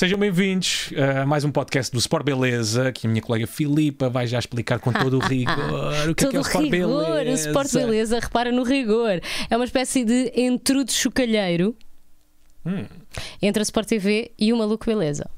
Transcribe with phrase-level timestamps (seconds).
[0.00, 4.26] Sejam bem-vindos a mais um podcast do Sport Beleza, que a minha colega Filipa vai
[4.26, 7.30] já explicar com todo o rigor o que é, que é o Sport rigor, Beleza.
[7.30, 9.20] o Sport Beleza, repara no rigor.
[9.50, 11.76] É uma espécie de entrudo chocalheiro
[12.64, 12.86] Hum.
[13.42, 15.28] entre a Sport TV e o Maluco Beleza.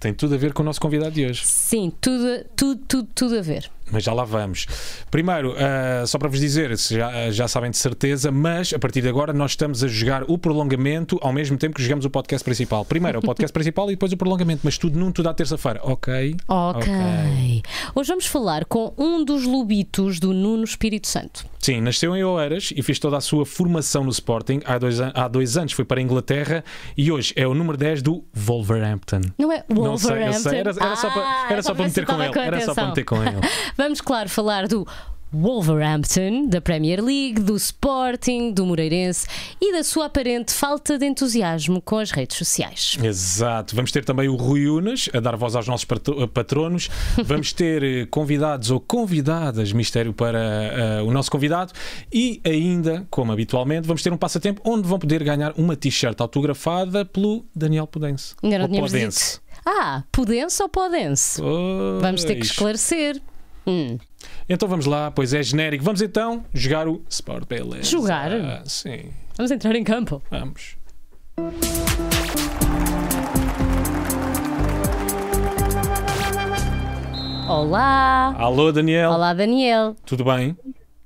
[0.00, 1.46] Tem tudo a ver com o nosso convidado de hoje.
[1.46, 3.70] Sim, tudo, tudo, tudo, tudo a ver.
[3.90, 4.66] Mas já lá vamos.
[5.10, 9.00] Primeiro, ah, só para vos dizer, se já, já sabem de certeza, mas a partir
[9.02, 12.44] de agora nós estamos a jogar o prolongamento ao mesmo tempo que jogamos o podcast
[12.44, 12.84] principal.
[12.84, 15.80] Primeiro é o podcast principal e depois o prolongamento, mas tudo num, tudo à terça-feira.
[15.82, 16.36] Ok?
[16.48, 17.62] Ok.
[17.94, 21.44] Hoje vamos falar com um dos lobitos do Nuno Espírito Santo.
[21.58, 24.60] Sim, nasceu em Oeiras e fez toda a sua formação no Sporting.
[24.64, 26.64] Há dois, há dois anos foi para a Inglaterra
[26.96, 29.20] e hoje é o número 10 do Wolverhampton.
[29.38, 30.38] Não é Não sei, eu Wolverhampton?
[30.50, 30.58] sei.
[30.58, 32.38] Era, era só para, Ah, era só para meter com ele.
[32.38, 33.36] Era só para meter com ele.
[33.80, 34.86] Vamos, claro, falar do
[35.32, 39.26] Wolverhampton, da Premier League, do Sporting, do Moreirense
[39.58, 42.98] e da sua aparente falta de entusiasmo com as redes sociais.
[43.02, 43.74] Exato.
[43.74, 46.90] Vamos ter também o Rui Unas a dar voz aos nossos patro- patronos.
[47.24, 51.72] Vamos ter eh, convidados ou convidadas, mistério para eh, o nosso convidado.
[52.12, 57.02] E ainda, como habitualmente, vamos ter um passatempo onde vão poder ganhar uma t-shirt autografada
[57.04, 58.34] pelo Daniel Pudense.
[58.42, 59.34] Ainda não Ou Podense.
[59.38, 59.42] dito.
[59.64, 61.40] Ah, Pudense ou Podense?
[62.00, 62.50] Vamos ter que Pois.
[62.50, 63.22] esclarecer.
[63.66, 63.98] Hum.
[64.48, 65.84] Então vamos lá, pois é genérico.
[65.84, 67.84] Vamos então jogar o Sport Beleza.
[67.84, 68.32] Jogar?
[68.32, 70.22] Ah, sim, Vamos entrar em campo.
[70.30, 70.76] vamos.
[77.48, 78.34] Olá!
[78.38, 79.10] Alô, Daniel.
[79.10, 79.96] Olá, Daniel.
[80.06, 80.56] Tudo bem?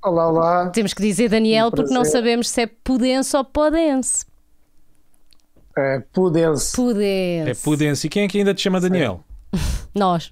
[0.03, 0.69] Olá, olá.
[0.69, 4.25] Temos que dizer Daniel Um porque não sabemos se é Pudense ou Podense.
[5.75, 6.75] É, Pudense.
[6.75, 7.49] Pudense.
[7.49, 8.05] É Pudense.
[8.05, 9.23] E quem é que ainda te chama Daniel?
[9.95, 10.31] Nós.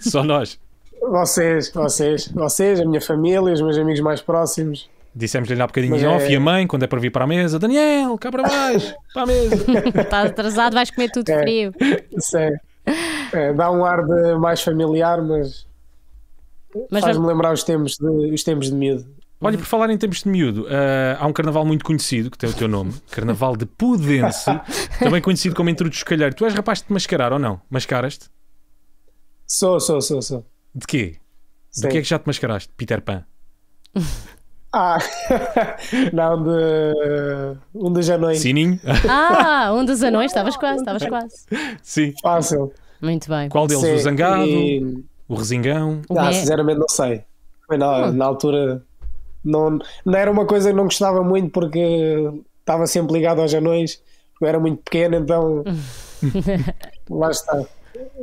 [0.00, 0.58] Só nós.
[1.00, 4.88] Vocês, vocês, vocês, a minha família, os meus amigos mais próximos.
[5.14, 7.24] Dissemos-lhe há bocadinho Mas em é- off e a mãe, quando é para vir para
[7.24, 9.56] a mesa, Daniel, cá para baixo, para a mesa.
[10.02, 11.40] Estás atrasado, vais comer tudo É.
[11.40, 11.72] frio.
[12.16, 12.56] Isso é,
[13.32, 15.66] é, dá um ar de mais familiar, mas,
[16.90, 19.06] Mas faz-me vamos- lembrar os tempos de, os tempos de miúdo.
[19.40, 22.50] Olha, por falar em tempos de miúdo, ah, há um carnaval muito conhecido, que tem
[22.50, 24.50] o teu nome, Carnaval de Pudense,
[24.98, 26.34] também conhecido como Entrudo Escalheiro.
[26.34, 27.60] Tu és rapaz de te mascarar ou não?
[27.70, 28.26] Mascaras-te?
[29.46, 30.44] Sou, sou, sou, sou.
[30.74, 31.16] De quê?
[31.74, 31.88] De Sim.
[31.88, 32.70] que é que já te mascaraste?
[32.76, 33.24] Peter Pan.
[34.70, 34.98] Ah,
[36.12, 36.52] não, de
[37.74, 38.38] um dos anões.
[38.40, 38.78] Sininho?
[39.08, 41.46] Ah, um dos anões, estavas quase, estavas quase.
[41.82, 42.12] Sim.
[42.22, 42.70] Fácil.
[43.00, 43.48] Muito bem.
[43.48, 43.82] Qual deles?
[43.82, 44.44] Sim, O Zangado?
[44.44, 46.02] e- O Resingão?
[46.10, 47.24] O Ah, sinceramente não sei.
[47.66, 48.12] Foi na, Hum.
[48.12, 48.84] na altura
[49.42, 51.80] não, não era uma coisa que não gostava muito porque
[52.60, 54.02] estava sempre ligado aos anões,
[54.34, 55.64] porque eu era muito pequeno, então
[57.08, 57.64] lá está.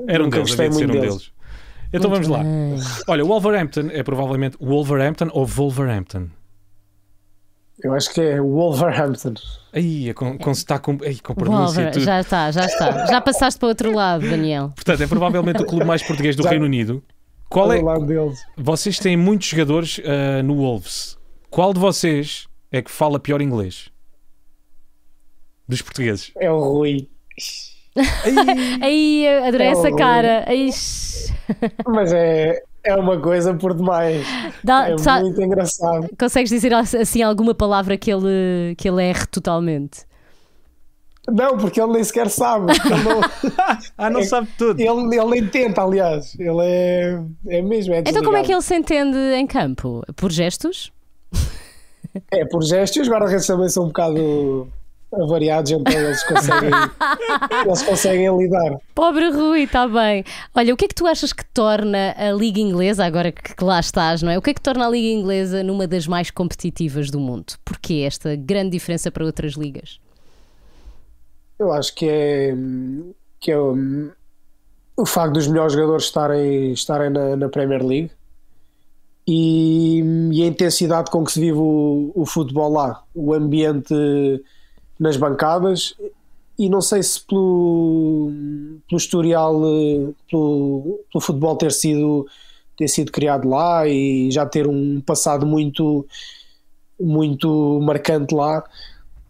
[0.08, 1.16] Era um Nunca deles, gostei havia de ser um muito deles.
[1.18, 1.32] deles.
[1.96, 2.28] Então Muito vamos
[2.78, 3.04] lá.
[3.08, 6.28] Olha, Wolverhampton é provavelmente Wolverhampton ou Wolverhampton?
[7.84, 9.34] Eu acho que é Wolverhampton.
[9.74, 12.06] Aí, com, com, está com, ai, com pronúncia Wolver, tudo.
[12.06, 13.06] já está, já está.
[13.08, 14.72] Já passaste para o outro lado, Daniel.
[14.76, 17.04] Portanto, é provavelmente o clube mais português do Já- Reino Unido.
[17.50, 17.80] Qual é?
[17.80, 18.40] Do lado deles.
[18.58, 21.18] Vocês têm muitos jogadores ah, no Wolves.
[21.50, 23.90] Qual de vocês é que fala pior inglês?
[25.68, 26.32] Dos portugueses.
[26.40, 27.10] É o Rui.
[28.82, 29.98] Aí, adorei É essa horrível.
[29.98, 30.44] cara.
[30.48, 30.70] Aí.
[31.88, 34.26] Mas é, é uma coisa por demais.
[34.64, 36.08] Dá- É sa- muito engraçado.
[36.20, 40.02] consegues dizer assim alguma palavra que ele, que ele erre totalmente?
[41.28, 42.72] Não, porque ele nem sequer sabe.
[42.72, 43.22] Ele, não-
[43.98, 44.80] Ah, não É- sabe tudo.
[44.80, 46.36] ele, ele nem tenta, aliás.
[46.40, 47.94] Ele é, é mesmo.
[47.96, 50.04] É Então, como é que ele se entende em campo?
[50.16, 50.92] Por gestos?
[52.32, 54.68] É, por gestos, os guarda-redes também são um bocado
[55.22, 56.70] avariados, então eles conseguem,
[57.66, 58.78] eles conseguem lidar.
[58.94, 60.24] Pobre Rui, está bem.
[60.54, 63.80] Olha, o que é que tu achas que torna a Liga Inglesa, agora que lá
[63.80, 64.38] estás, não é?
[64.38, 67.54] O que é que torna a Liga Inglesa numa das mais competitivas do mundo?
[67.64, 70.00] Porquê esta grande diferença para outras ligas?
[71.58, 72.54] Eu acho que é,
[73.40, 74.12] que é hum,
[74.98, 78.12] o facto dos melhores jogadores estarem, estarem na, na Premier League
[79.28, 83.94] e, e a intensidade com que se vive o, o futebol lá, o ambiente
[85.00, 85.96] nas bancadas
[86.58, 88.32] e não sei se pelo,
[88.88, 92.26] pelo historial, eh, pelo, pelo futebol ter sido,
[92.78, 96.06] ter sido criado lá e já ter um passado muito,
[97.00, 98.64] muito marcante lá,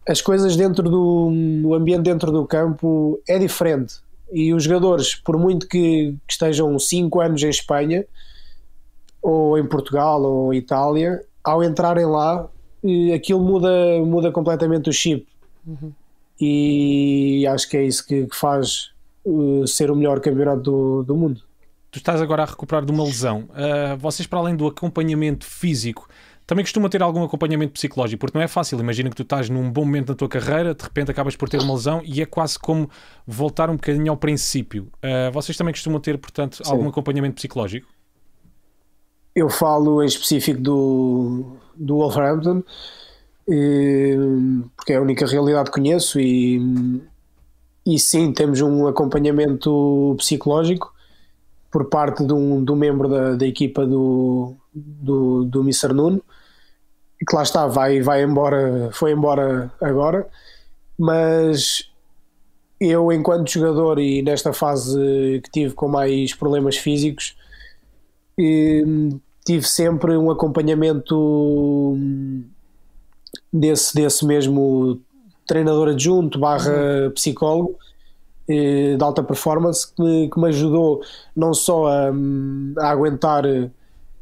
[0.07, 1.31] as coisas dentro do
[1.65, 3.95] o ambiente dentro do campo é diferente.
[4.31, 8.05] E os jogadores, por muito que, que estejam 5 anos em Espanha,
[9.21, 12.47] ou em Portugal, ou Itália, ao entrarem lá,
[12.83, 13.69] eh, aquilo muda,
[14.05, 15.25] muda completamente o chip.
[16.39, 18.91] E acho que é isso que, que faz
[19.25, 21.41] eh, ser o melhor campeonato do, do mundo.
[21.89, 23.47] Tu estás agora a recuperar de uma lesão.
[23.53, 26.09] Ah, vocês, para além do acompanhamento físico,
[26.45, 28.79] também costuma ter algum acompanhamento psicológico, porque não é fácil.
[28.79, 31.59] Imagina que tu estás num bom momento da tua carreira, de repente acabas por ter
[31.59, 32.89] uma lesão e é quase como
[33.25, 34.91] voltar um bocadinho ao princípio.
[34.97, 36.71] Uh, vocês também costumam ter, portanto, Sim.
[36.71, 37.87] algum acompanhamento psicológico?
[39.33, 42.63] Eu falo em específico do, do Wolverhampton,
[43.45, 46.59] porque é a única realidade que conheço e,
[47.85, 50.93] e sim, temos um acompanhamento psicológico
[51.71, 55.93] por parte de um, de um membro da, da equipa do, do, do Mr.
[55.93, 56.23] Nuno,
[57.27, 60.27] que lá está, vai, vai embora, foi embora agora,
[60.97, 61.91] mas
[62.79, 67.35] eu, enquanto jogador e nesta fase que tive com mais problemas físicos,
[69.45, 71.95] tive sempre um acompanhamento
[73.59, 74.99] desse, desse mesmo
[75.47, 77.77] treinador adjunto barra psicólogo
[78.47, 81.01] eh, de alta performance que me, que me ajudou
[81.35, 82.11] não só a,
[82.79, 83.43] a, aguentar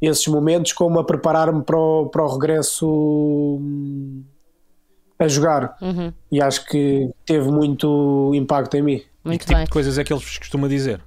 [0.02, 3.60] esses momentos como a preparar-me para o, para o regresso
[5.18, 6.14] a jogar uhum.
[6.32, 9.02] e acho que teve muito impacto em mim.
[9.24, 9.66] Muito e que tipo bem.
[9.66, 11.02] de coisas é que eles costumam dizer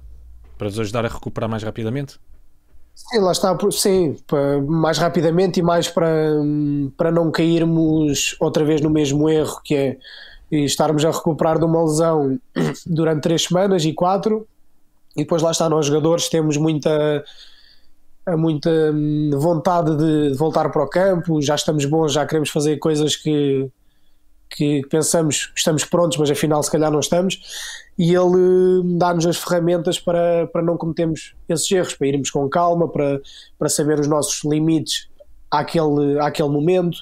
[0.57, 2.19] para vos ajudar a recuperar mais rapidamente?
[2.97, 4.17] Sim, lá está, sim,
[4.67, 6.09] mais rapidamente e mais para,
[6.97, 9.97] para não cairmos outra vez no mesmo erro que é
[10.51, 12.39] estarmos a recuperar de uma lesão
[12.87, 14.47] durante três semanas e quatro,
[15.15, 17.23] e depois lá está, nós jogadores temos muita,
[18.29, 23.15] muita hum, vontade de, voltar para o campo, já estamos bons, já queremos fazer coisas
[23.15, 23.69] que,
[24.49, 27.39] que pensamos estamos prontos, mas afinal se calhar não estamos,
[27.97, 32.87] e ele dá-nos as ferramentas para, para não cometermos esses erros, para irmos com calma,
[32.87, 33.21] para,
[33.57, 35.09] para saber os nossos limites
[35.49, 36.99] àquele, àquele momento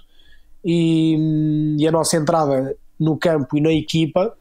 [0.63, 4.35] e, e a nossa entrada no campo e na equipa,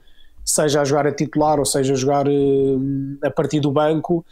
[0.45, 4.25] seja a jogar a titular ou seja a jogar uh, a partir do banco,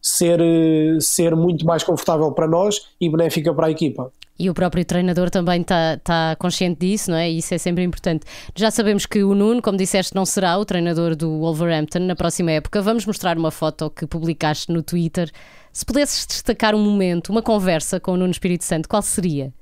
[0.00, 4.12] ser, uh, ser muito mais confortável para nós e benéfica para a equipa.
[4.38, 7.28] E o próprio treinador também está tá consciente disso, não é?
[7.28, 8.24] E isso é sempre importante.
[8.54, 12.52] Já sabemos que o Nuno, como disseste, não será o treinador do Wolverhampton na próxima
[12.52, 12.80] época.
[12.80, 15.28] Vamos mostrar uma foto que publicaste no Twitter.
[15.72, 19.52] Se pudesses destacar um momento, uma conversa com o Nuno Espírito Santo, qual seria?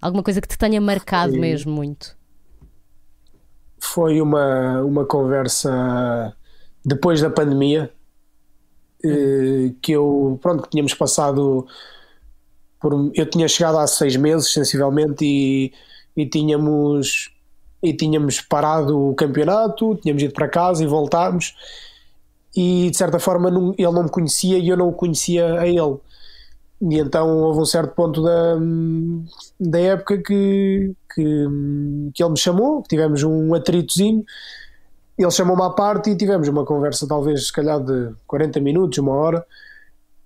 [0.00, 1.40] Alguma coisa que te tenha marcado Foi...
[1.40, 2.16] mesmo muito?
[3.78, 6.34] Foi uma, uma conversa
[6.84, 7.92] depois da pandemia
[9.04, 9.74] hum.
[9.80, 11.64] que eu, pronto, que tínhamos passado
[12.80, 15.72] por, eu tinha chegado há seis meses, sensivelmente, e,
[16.16, 17.32] e tínhamos
[17.80, 21.54] e tínhamos parado o campeonato, tínhamos ido para casa e voltámos
[22.56, 25.68] e de certa forma não, ele não me conhecia e eu não o conhecia a
[25.68, 25.96] ele.
[26.80, 28.56] E então houve um certo ponto da,
[29.60, 31.46] da época que, que,
[32.12, 34.24] que ele me chamou, tivemos um atritozinho
[35.18, 39.12] ele chamou-me à parte e tivemos uma conversa talvez se calhar de 40 minutos, uma
[39.12, 39.44] hora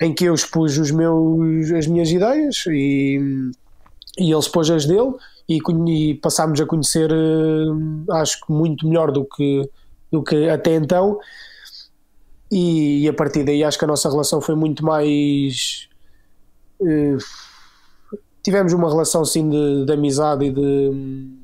[0.02, 3.20] em que eu expus os meus, as minhas ideias e,
[4.18, 5.14] e ele expôs as dele
[5.48, 5.58] e,
[5.88, 9.68] e passámos a conhecer uh, acho que muito melhor do que,
[10.10, 11.18] do que até então.
[12.50, 15.88] E, e, a partir daí acho que a nossa relação foi muito mais
[16.80, 17.18] uh,
[18.42, 21.42] tivemos uma relação sim de, de amizade e de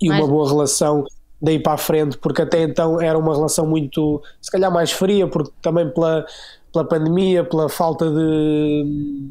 [0.00, 1.04] e uma boa relação
[1.40, 5.26] daí para a frente, porque até então era uma relação muito, se calhar mais fria,
[5.26, 6.26] porque também pela,
[6.72, 9.30] pela pandemia, pela falta de,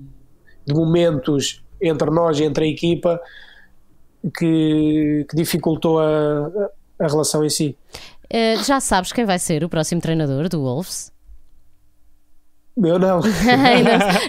[0.65, 3.21] de momentos entre nós e entre a equipa
[4.37, 6.47] que, que dificultou a,
[6.99, 7.77] a relação em si.
[8.25, 11.11] Uh, já sabes quem vai ser o próximo treinador do Wolves?
[12.81, 13.19] Eu não.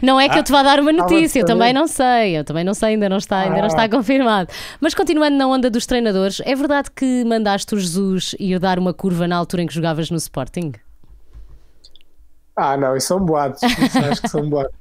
[0.03, 2.65] não é que eu te vá dar uma notícia, eu também não sei, eu também
[2.65, 3.89] não sei, ainda não está, ainda não está ah.
[3.89, 4.51] confirmado.
[4.81, 8.93] Mas continuando na onda dos treinadores, é verdade que mandaste o Jesus ir dar uma
[8.93, 10.73] curva na altura em que jogavas no Sporting?
[12.57, 13.63] Ah, não, isso são boatos.
[13.63, 14.75] Isso acho que são boatos.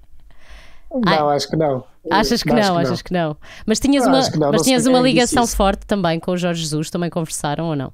[0.92, 1.84] Não, Ai, acho que não.
[2.10, 2.98] Achas que não, que achas não.
[2.98, 3.38] que não.
[3.64, 7.12] Mas tinhas uma, não, mas tinhas uma ligação forte também com o Jorge Jesus, também
[7.12, 7.94] conversaram ou não?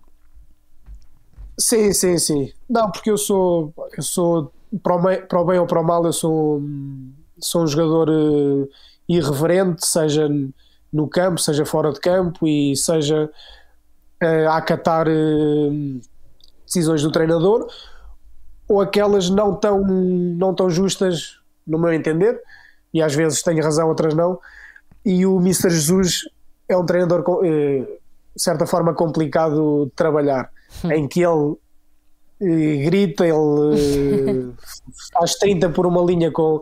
[1.60, 2.54] Sim, sim, sim.
[2.70, 4.50] Não, porque eu sou, eu sou
[4.82, 6.62] para o, bem, para o bem ou para o mal, eu sou,
[7.40, 8.70] sou um jogador uh,
[9.08, 10.28] irreverente, seja
[10.92, 13.30] no campo, seja fora de campo e seja
[14.24, 16.00] uh, a acatar uh,
[16.66, 17.68] decisões do treinador
[18.68, 22.42] ou aquelas não tão, não tão justas, no meu entender,
[22.94, 24.40] e às vezes tenho razão, outras não.
[25.06, 25.70] E o Mr.
[25.70, 26.22] Jesus
[26.68, 28.00] é um treinador, de
[28.36, 30.50] certa forma, complicado de trabalhar,
[30.84, 30.92] hum.
[30.92, 31.56] em que ele
[32.40, 34.54] grita, ele
[35.14, 36.62] faz 30 por uma linha com.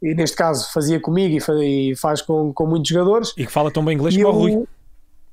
[0.00, 3.32] E neste caso fazia comigo e faz, com, com muitos jogadores.
[3.36, 4.64] E que fala tão bem inglês como o Rui.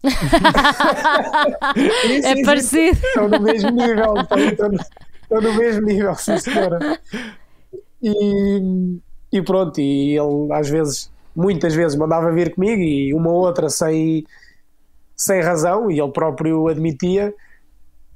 [2.23, 2.97] é parecido.
[2.97, 4.17] Estão no mesmo nível.
[4.17, 4.39] Estão,
[5.21, 6.99] estão no mesmo nível, sim senhora.
[8.01, 8.97] E,
[9.31, 13.69] e pronto, e ele às vezes muitas vezes mandava vir comigo e uma ou outra
[13.69, 14.25] sem,
[15.15, 17.33] sem razão, e ele próprio admitia.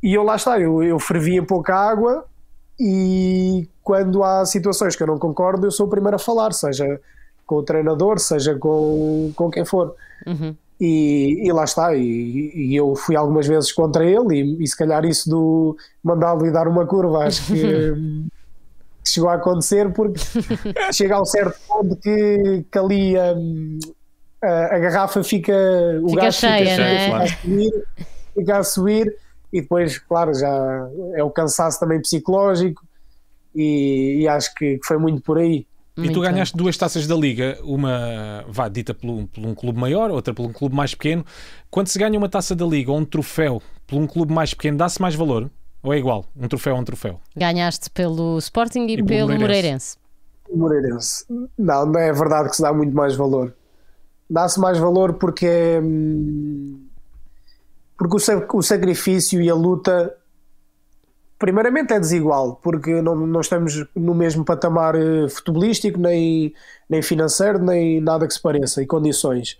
[0.01, 2.25] E eu lá está, eu, eu fervia pouca água
[2.79, 6.99] e quando há situações que eu não concordo, eu sou o primeiro a falar, seja
[7.45, 9.95] com o treinador, seja com, com quem for.
[10.25, 10.55] Uhum.
[10.79, 14.77] E, e, lá está, e, e, eu fui algumas vezes contra ele, e, e se
[14.77, 18.29] calhar isso do mandá-lo e dar uma curva, acho que,
[19.03, 20.21] chegou a acontecer, porque
[20.93, 23.79] chega a um certo ponto que, que ali um,
[24.41, 25.53] a, a, garrafa fica,
[26.01, 27.05] o fica gás cheia, fica, é?
[27.05, 27.85] fica, a subir,
[28.33, 29.15] fica a subir,
[29.51, 32.83] e depois, claro, já é o cansaço também psicológico,
[33.55, 35.65] e, acho que foi muito por aí.
[35.97, 39.77] E tu ganhaste duas taças da Liga, uma vá, dita por um, por um, clube
[39.77, 41.25] maior, outra por um clube mais pequeno.
[41.69, 44.77] Quando se ganha uma taça da Liga ou um troféu por um clube mais pequeno,
[44.77, 45.49] dá-se mais valor?
[45.83, 46.25] Ou é igual?
[46.37, 47.19] Um troféu é um troféu?
[47.35, 49.97] Ganhaste pelo Sporting e, e pelo Moreirense.
[50.53, 51.25] Moreirense.
[51.57, 53.53] Não, não é verdade que se dá muito mais valor.
[54.29, 55.81] Dá-se mais valor porque é.
[55.81, 56.88] Hum,
[57.99, 58.15] porque
[58.53, 60.15] o sacrifício e a luta
[61.37, 66.53] primeiramente é desigual, porque não, não estamos no mesmo patamar uh, futebolístico, nem,
[66.89, 69.57] nem financeiro, nem nada que se pareça, e condições.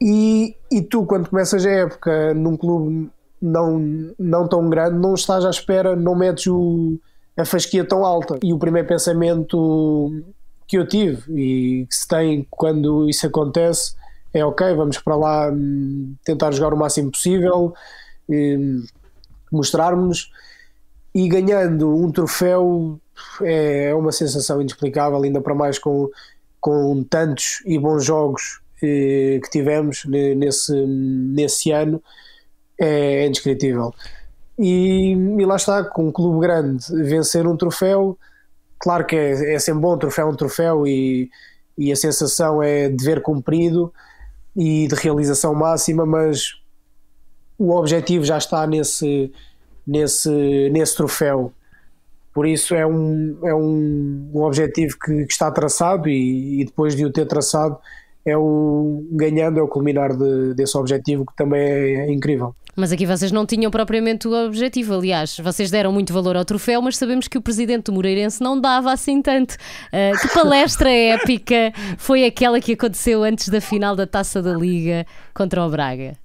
[0.00, 3.08] E, e tu, quando começas a época num clube
[3.40, 6.98] não, não tão grande, não estás à espera, não metes o,
[7.36, 8.36] a fasquia tão alta.
[8.42, 10.10] E o primeiro pensamento
[10.66, 13.94] que eu tive e que se tem quando isso acontece
[14.34, 17.74] é ok, vamos para lá hum, tentar jogar o máximo possível,
[18.28, 18.84] hum,
[19.50, 20.30] mostrarmos
[21.14, 22.98] e ganhando um troféu
[23.42, 26.08] é uma sensação inexplicável, ainda para mais com,
[26.60, 32.02] com tantos e bons jogos eh, que tivemos nesse, nesse ano,
[32.80, 33.92] é, é indescritível.
[34.58, 38.18] E, e, lá está, com um clube grande, vencer um troféu,
[38.78, 41.30] claro que é, é sempre bom, troféu é um troféu e,
[41.76, 43.92] e a sensação é de ver cumprido
[44.56, 46.60] e de realização máxima, mas
[47.58, 49.32] o objetivo já está nesse
[49.86, 51.52] nesse, nesse troféu.
[52.32, 56.96] Por isso é um, é um, um objetivo que, que está traçado e, e, depois
[56.96, 57.76] de o ter traçado
[58.24, 62.54] é o ganhando, é o culminar de, desse objetivo que também é, é incrível.
[62.74, 66.80] Mas aqui vocês não tinham propriamente o objetivo, aliás, vocês deram muito valor ao troféu,
[66.80, 69.54] mas sabemos que o presidente do Moreirense não dava assim tanto.
[69.54, 75.06] Uh, que palestra épica foi aquela que aconteceu antes da final da Taça da Liga
[75.34, 76.16] contra o Braga?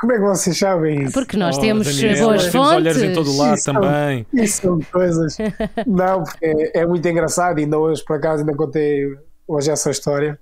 [0.00, 1.12] Como é que vocês sabem isso?
[1.12, 2.72] Porque nós oh, temos Daniel, boas nós fontes.
[2.72, 4.26] olhos em todo lado isso também.
[4.32, 5.36] São, isso são coisas.
[5.86, 7.58] Não, porque é, é, muito engraçado.
[7.58, 9.14] Ainda hoje, por acaso, ainda contei
[9.46, 10.38] hoje essa história.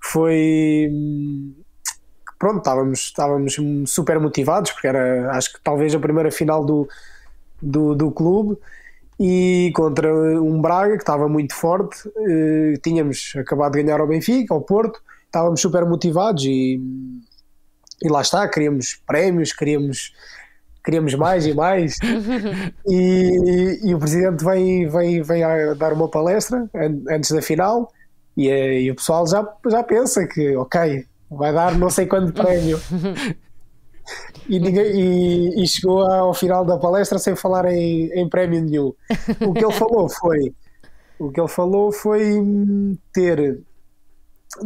[0.00, 0.88] Foi.
[2.38, 6.88] Pronto, estávamos, estávamos super motivados, porque era, acho que talvez a primeira final do,
[7.60, 8.56] do, do clube
[9.18, 12.08] e contra um Braga que estava muito forte.
[12.08, 16.80] Uh, tínhamos acabado de ganhar ao Benfica, ao Porto, estávamos super motivados e
[18.02, 20.12] e lá está, queríamos prémios, queríamos,
[20.84, 21.96] queríamos mais e mais.
[22.86, 26.68] e, e, o presidente vem, vem, vem a dar uma palestra
[27.10, 27.90] antes da final
[28.36, 32.32] e, eh, e, o pessoal já, já pensa que, ok, vai dar não sei quanto
[32.32, 32.80] prémio.
[34.48, 38.94] E, e, e, chegou ao final da palestra sem falar em, em prémio nenhum.
[39.46, 40.54] O que ele falou foi
[41.18, 42.42] o que ele falou foi
[43.12, 43.60] ter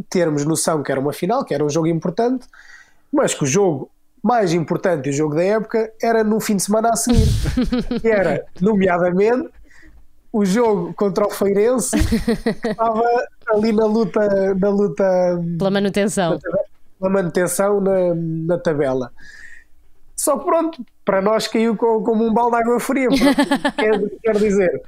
[0.09, 2.47] termos noção que era uma final, que era um jogo importante,
[3.11, 3.90] mas que o jogo
[4.23, 7.26] mais importante, o jogo da época, era no fim de semana a seguir.
[8.00, 9.50] que era, nomeadamente,
[10.33, 12.17] o jogo contra o Feirense, que
[12.71, 13.05] estava
[13.49, 15.05] ali na luta, na luta
[15.59, 16.39] pela manutenção.
[16.99, 19.12] Pela manutenção na, na tabela.
[20.17, 23.09] Só que pronto, para nós caiu como um balde de água fria.
[23.77, 24.83] quer, quer dizer,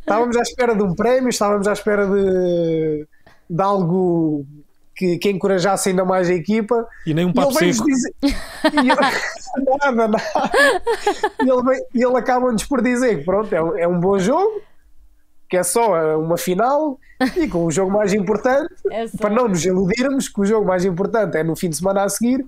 [0.00, 3.06] estávamos à espera de um prémio, estávamos à espera de,
[3.48, 4.44] de algo
[4.94, 6.86] que, que encorajasse ainda mais a equipa.
[7.06, 7.84] E nem um papo seco.
[7.84, 10.22] Dizer, e ele, nada, nada.
[11.42, 14.60] E ele, ele acaba-nos por dizer que pronto, é um, é um bom jogo,
[15.48, 16.98] que é só uma final
[17.36, 20.84] e com o jogo mais importante, é para não nos iludirmos, que o jogo mais
[20.84, 22.44] importante é no fim de semana a seguir,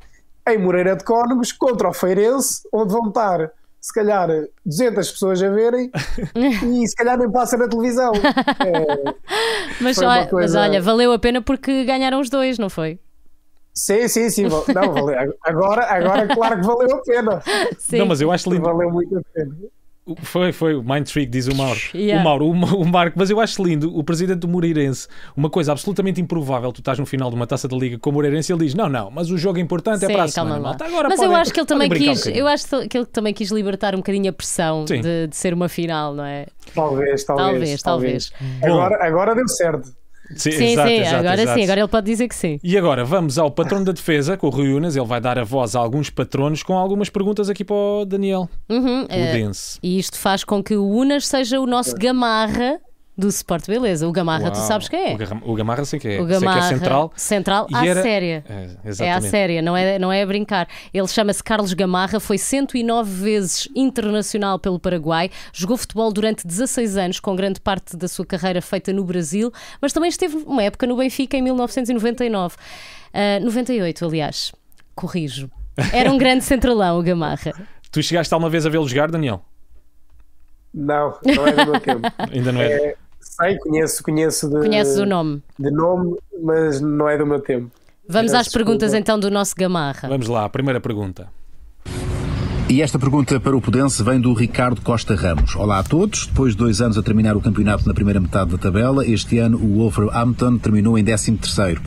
[0.48, 4.28] em Moreira de Cónegos, contra o Feirense, onde vão estar se calhar
[4.66, 5.90] 200 pessoas a verem
[6.36, 8.12] e se calhar nem passa na televisão.
[8.60, 9.14] É,
[9.80, 10.58] mas, olha, coisa...
[10.58, 12.98] mas olha, valeu a pena porque ganharam os dois, não foi?
[13.72, 14.42] Sim, sim, sim.
[14.44, 15.34] Não, valeu.
[15.42, 17.42] Agora, agora claro que valeu a pena.
[17.78, 17.98] Sim.
[17.98, 18.64] Não, mas eu acho lindo.
[18.64, 19.56] Valeu muito a pena.
[20.22, 21.78] Foi, foi, o Mind Trick, diz o Mauro.
[21.94, 22.20] Yeah.
[22.20, 25.72] O Mauro, o, o, Marco, mas eu acho lindo o presidente do Moreirense, uma coisa
[25.72, 26.72] absolutamente improvável.
[26.72, 28.74] Tu estás no final de uma taça da Liga com o Moreirense e ele diz:
[28.74, 30.58] Não, não, mas o jogo importante Sim, é para a semana.
[30.60, 30.84] Malta.
[30.84, 33.50] Agora mas eu acho que ele também quis, um eu acho que ele também quis
[33.50, 36.46] libertar um bocadinho a pressão de, de, ser uma final, não é?
[36.74, 37.82] Talvez, talvez.
[37.82, 38.30] Talvez, talvez.
[38.30, 38.64] talvez.
[38.64, 39.99] Agora, agora deu certo.
[40.36, 41.58] Sim, Sim, exato, sim, exato, agora exato.
[41.58, 42.60] sim, agora ele pode dizer que sim.
[42.62, 44.94] E agora vamos ao patrono da defesa, com o Rui Unas.
[44.96, 48.48] Ele vai dar a voz a alguns patronos com algumas perguntas aqui para o Daniel
[48.68, 49.78] Uhum, eh, Pudense.
[49.82, 52.78] e isto faz com que o Unas seja o nosso gamarra
[53.20, 54.08] do Sport Beleza.
[54.08, 54.66] O gamarra, tu Uau.
[54.66, 55.16] sabes quem é?
[55.44, 56.58] O, Gamarra sei que é, O sei que gamarra.
[56.58, 57.12] é central.
[57.14, 58.44] Central à era- séria.
[58.48, 60.66] É, É à séria, não é, não é a brincar.
[60.92, 67.20] Ele chama-se Carlos Gamarra, foi 109 vezes internacional pelo Paraguai, jogou futebol durante 16 anos,
[67.20, 70.96] com grande parte da sua carreira feita no Brasil, mas também esteve uma época no
[70.96, 72.56] Benfica em 1999.
[73.12, 74.52] Ah, 98, aliás.
[74.94, 75.50] Corrijo.
[75.92, 77.52] Era um grande centralão, o Gamarra.
[77.90, 79.42] Tu chegaste alguma vez a vê-lo jogar, Daniel?
[80.72, 82.00] Não, não é do meu tempo.
[82.32, 82.66] Ainda não é.
[82.72, 82.96] É,
[83.36, 85.42] sei, conheço, conheço de, Conheces o nome.
[85.58, 87.70] de nome, mas não é do meu tempo.
[88.08, 88.98] Vamos Peço às perguntas desculpa.
[88.98, 90.08] então do nosso Gamarra.
[90.08, 91.28] Vamos lá, a primeira pergunta.
[92.68, 95.56] E esta pergunta para o Pudense vem do Ricardo Costa Ramos.
[95.56, 96.26] Olá a todos.
[96.26, 99.58] Depois de dois anos a terminar o campeonato na primeira metade da tabela, este ano
[99.58, 101.80] o Wolverhampton terminou em 13º.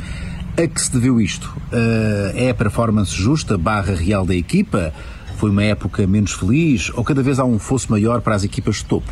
[0.62, 1.54] A que se deveu isto?
[1.72, 4.94] Eh, é a performance justa barra real da equipa?
[5.38, 6.92] Foi uma época menos feliz?
[6.94, 9.12] Ou cada vez há um fosso maior para as equipas de topo?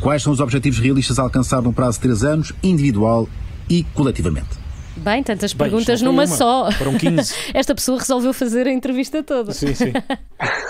[0.00, 3.28] Quais são os objetivos realistas a alcançar no prazo de três anos, individual
[3.68, 4.58] e coletivamente?
[4.96, 6.70] Bem, tantas Bem, perguntas não numa uma, só.
[6.72, 7.34] foram 15.
[7.54, 9.52] Esta pessoa resolveu fazer a entrevista toda.
[9.52, 9.92] Sim, sim.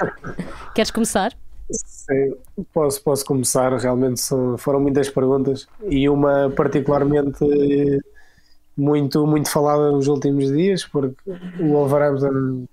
[0.75, 1.33] Queres começar?
[1.71, 2.35] Sim,
[2.73, 3.73] posso, posso começar.
[3.77, 7.99] Realmente são- foram muitas perguntas e uma particularmente eh,
[8.77, 11.17] muito, muito falada nos últimos dias, porque
[11.61, 12.67] o Wolverhampton,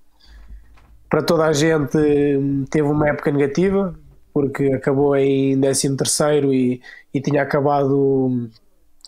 [1.09, 1.97] para toda a gente,
[2.69, 3.95] teve uma época negativa,
[4.37, 5.95] porque acabou em 13
[6.53, 6.79] e,
[7.11, 8.47] e tinha acabado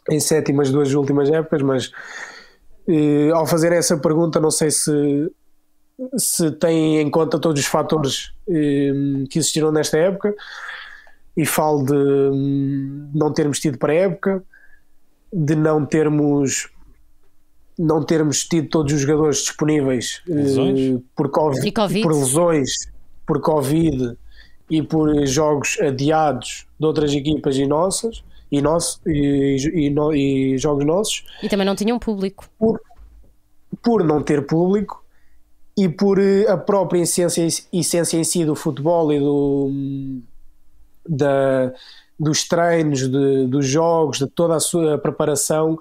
[0.09, 1.91] em sétimo as duas últimas épocas, mas
[2.87, 5.31] eh, ao fazer essa pergunta, não sei se
[6.17, 8.91] se tem em conta todos os fatores eh,
[9.29, 10.33] que existiram nesta época
[11.37, 14.43] e falo de hum, não termos tido pré-época,
[15.31, 16.71] de não termos
[17.77, 22.01] não termos tido todos os jogadores disponíveis eh, por, COVID, Covid.
[22.01, 22.71] por lesões,
[23.27, 24.17] por Covid
[24.69, 30.57] e por jogos adiados de outras equipas e nossas e, nosso, e, e no- e
[30.57, 32.45] jogos nossos E também não tinham público.
[33.81, 35.03] por não ter público
[35.77, 39.71] e por eh, a própria essência, essência em si do futebol e do,
[41.07, 41.71] da,
[42.19, 45.77] dos treinos, de- dos jogos, de toda a sua preparação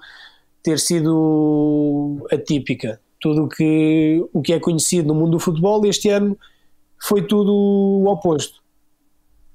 [0.63, 2.99] ter sido atípica.
[3.19, 6.37] Tudo que, o que é conhecido no mundo do futebol este ano
[7.01, 8.58] foi tudo o oposto.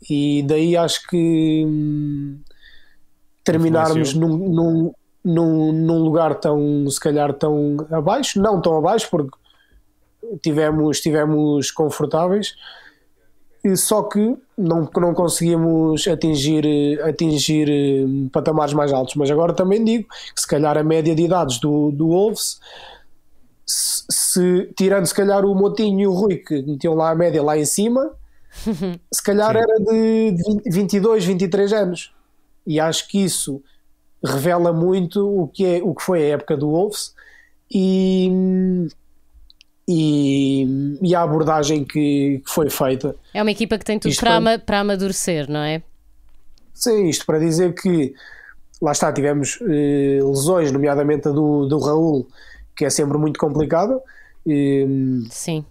[0.08, 2.38] E daí acho que hum,
[3.42, 4.92] terminarmos num, num,
[5.24, 9.36] num, num lugar tão, se calhar, tão abaixo, não tão abaixo, porque
[10.42, 12.54] tivemos, tivemos confortáveis,
[13.76, 19.14] só que não, não conseguimos atingir, atingir eh, patamares mais altos.
[19.14, 22.60] Mas agora também digo que se calhar a média de idades do, do Wolves,
[23.66, 27.42] se, se- tirando se calhar o Motinho e o Rui, que metiam lá a média
[27.42, 28.12] lá em cima,
[29.12, 29.58] se calhar Sim.
[29.58, 32.14] era de 20 22, 23 anos.
[32.66, 33.62] E acho que isso
[34.24, 37.14] revela muito o que, é, o que foi a época do Wolves
[37.70, 38.88] e,
[39.86, 43.14] e, e a abordagem que, que foi feita.
[43.34, 45.82] É uma equipa que tem tudo para, para amadurecer, não é?
[46.72, 48.14] Sim, isto para dizer que
[48.80, 52.26] lá está, tivemos eh, lesões, nomeadamente a do, do Raul,
[52.76, 54.00] que é sempre muito complicada.
[54.46, 54.86] Eh,
[55.30, 55.64] Sim.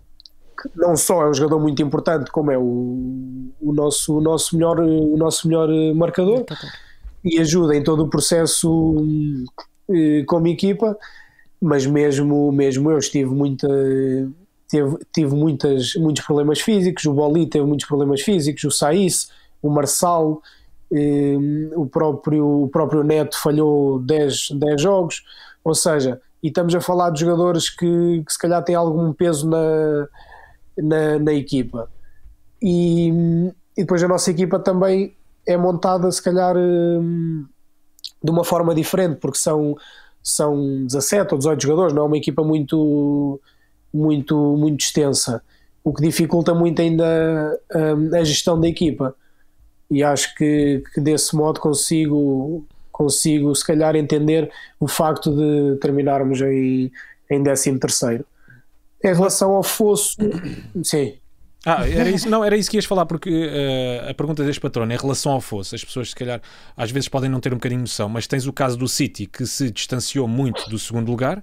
[0.76, 4.80] Não só é um jogador muito importante, como é o, o, nosso, o, nosso, melhor,
[4.80, 6.46] o nosso melhor eh, marcador
[7.24, 9.06] e ajuda em todo o processo
[9.90, 10.98] eh, como equipa,
[11.62, 13.68] mas mesmo, mesmo eu estive muita,
[14.70, 19.30] tive, tive muitas, muitos problemas físicos, o Boli teve muitos problemas físicos, o Saiz,
[19.62, 20.42] o Marçal,
[20.92, 21.38] eh,
[21.76, 25.24] o, próprio, o próprio Neto falhou 10, 10 jogos,
[25.64, 29.50] ou seja, e estamos a falar de jogadores que, que se calhar têm algum peso
[29.50, 30.08] na,
[30.78, 31.90] na, na equipa.
[32.62, 33.10] E,
[33.78, 37.46] e depois a nossa equipa também é montada, se calhar, hum,
[38.24, 39.76] de uma forma diferente, porque são,
[40.22, 43.40] são 17 ou 18 jogadores, não é uma equipa muito,
[43.94, 45.44] muito, muito extensa,
[45.84, 49.16] o que dificulta muito ainda hum, a gestão da equipa.
[49.92, 56.42] E acho que, que desse modo consigo, consigo, se calhar, entender o facto de terminarmos
[56.42, 56.92] em,
[57.30, 58.26] em 13 terceiro.
[59.04, 60.16] Em relação ao fosso,
[60.84, 61.14] sim,
[61.66, 64.92] Ah, era isso, não, era isso que ias falar, porque eh, a pergunta deste patrono
[64.94, 66.42] em relação ao fosso, as pessoas se calhar
[66.76, 69.26] às vezes podem não ter um bocadinho de noção, mas tens o caso do City
[69.26, 71.42] que se distanciou muito do segundo lugar,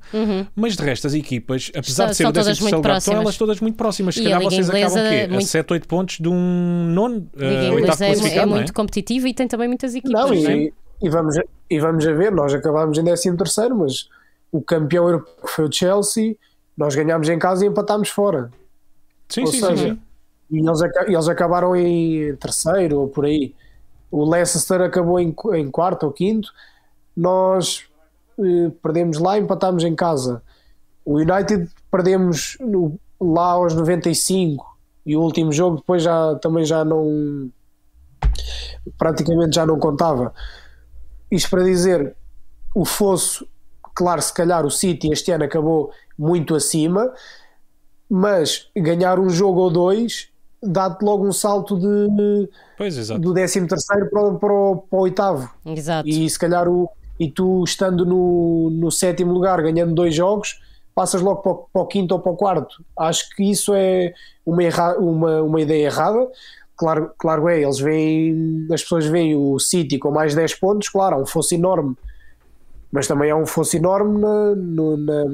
[0.54, 2.82] mas de resto as equipas, apesar São- de ser são o décimo terceiro lugar, estão
[3.14, 3.20] próximas.
[3.22, 4.14] elas todas muito próximas.
[4.14, 5.26] Se E a calhar vocês acabam o quê?
[5.28, 8.58] muito- A 7, 8 pontos de um nono, uh, oitavo é, é classificado, não é?
[8.60, 10.20] muito competitiva e tem também muitas equipas.
[10.20, 10.56] Não, não é?
[10.56, 11.34] e, e vamos,
[11.70, 14.06] e vamos a ver, nós acabámos em 13 terceiro, mas
[14.52, 16.36] o campeão europeu foi o Chelsea,
[16.76, 18.50] nós ganhámos em casa e empatámos fora.
[19.28, 20.00] Sim, Ou sim, seja, sim, sim.
[20.50, 23.54] E eles, eles acabaram em terceiro ou por aí.
[24.10, 26.52] O Leicester acabou em, em quarto ou quinto.
[27.16, 27.84] Nós
[28.38, 30.42] eh, perdemos lá e empatámos em casa.
[31.04, 36.84] O United perdemos no- lá aos 95 e o último jogo depois já também já
[36.84, 37.50] não
[38.98, 40.32] praticamente já não contava.
[41.30, 42.16] Isto para dizer,
[42.74, 43.46] o fosso,
[43.94, 47.12] claro, se calhar o City este ano acabou muito acima,
[48.08, 50.28] mas ganhar um jogo ou dois
[50.62, 53.20] dá-te logo um salto de, Pois, exato.
[53.20, 55.50] do 13 terceiro para, o- para, o- para o oitavo.
[55.64, 56.06] Exato.
[56.08, 60.60] E se calhar o, e tu estando no, no sétimo lugar ganhando dois jogos,
[60.94, 62.84] passas logo para o, para o quinto ou para o quarto.
[62.98, 64.12] Acho que isso é
[64.44, 66.28] uma, erra, uma, uma ideia errada.
[66.76, 71.22] Claro, claro é, eles veem, as pessoas veem o City com mais 10 pontos, claro,
[71.22, 71.94] um fosso enorme,
[72.92, 75.24] mas também há um fosso enorme na, no- na,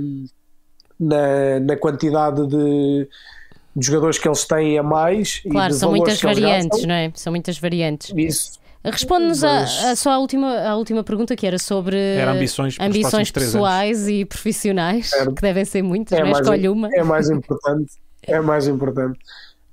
[0.99, 3.09] na, na quantidade de,
[3.75, 5.41] de jogadores que eles têm a mais.
[5.51, 7.11] Claro, são muitas variantes, não é?
[7.15, 8.13] São muitas variantes.
[8.17, 8.53] Isso,
[8.85, 12.77] Responde-nos a, Mas- a só a última, a última pergunta que era sobre Era ambições
[12.79, 16.31] ambições pessoais e profissionais, que devem ser muitas, é não é?
[16.31, 16.89] mais, Escolhe uma.
[16.95, 17.93] é mais importante.
[18.23, 19.19] É mais importante.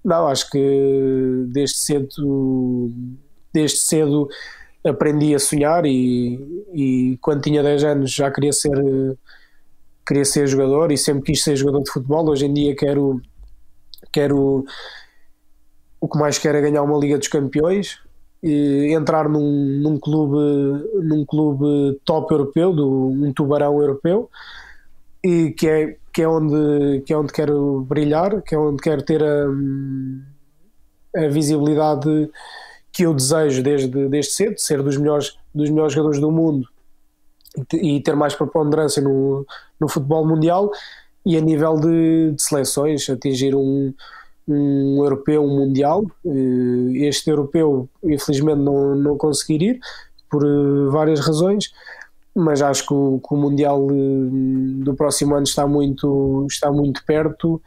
[0.04, 2.92] Não, acho que desde cedo,
[3.54, 4.28] desde cedo
[4.86, 9.18] aprendi a sonhar e, e quando tinha 10 anos já queria ser
[10.06, 12.30] queria ser jogador e sempre quis ser jogador de futebol.
[12.30, 13.22] Hoje em dia quero
[14.12, 14.66] quero
[16.00, 18.00] o que mais quero é ganhar uma Liga dos Campeões
[18.42, 24.30] e entrar num, num clube num clube top europeu, do, um tubarão europeu
[25.24, 29.02] e que é, que é, onde, que é onde quero brilhar, que é onde quero
[29.04, 29.48] ter a,
[31.24, 32.30] a visibilidade
[32.94, 36.68] que eu desejo desde, desde cedo, ser dos melhores, dos melhores jogadores do mundo
[37.58, 39.46] e te- ter mais preponderância no,
[39.80, 40.72] no futebol mundial
[41.26, 43.94] e a nível de, de seleções, atingir um,
[44.48, 46.06] um europeu, um mundial.
[46.26, 49.80] Eh, Este europeu, infelizmente, não, não consegui ir
[50.30, 51.72] por eh, várias razões
[52.36, 57.06] mas acho que o, que o Mundial eh, do próximo ano está muito, está muito
[57.06, 57.62] perto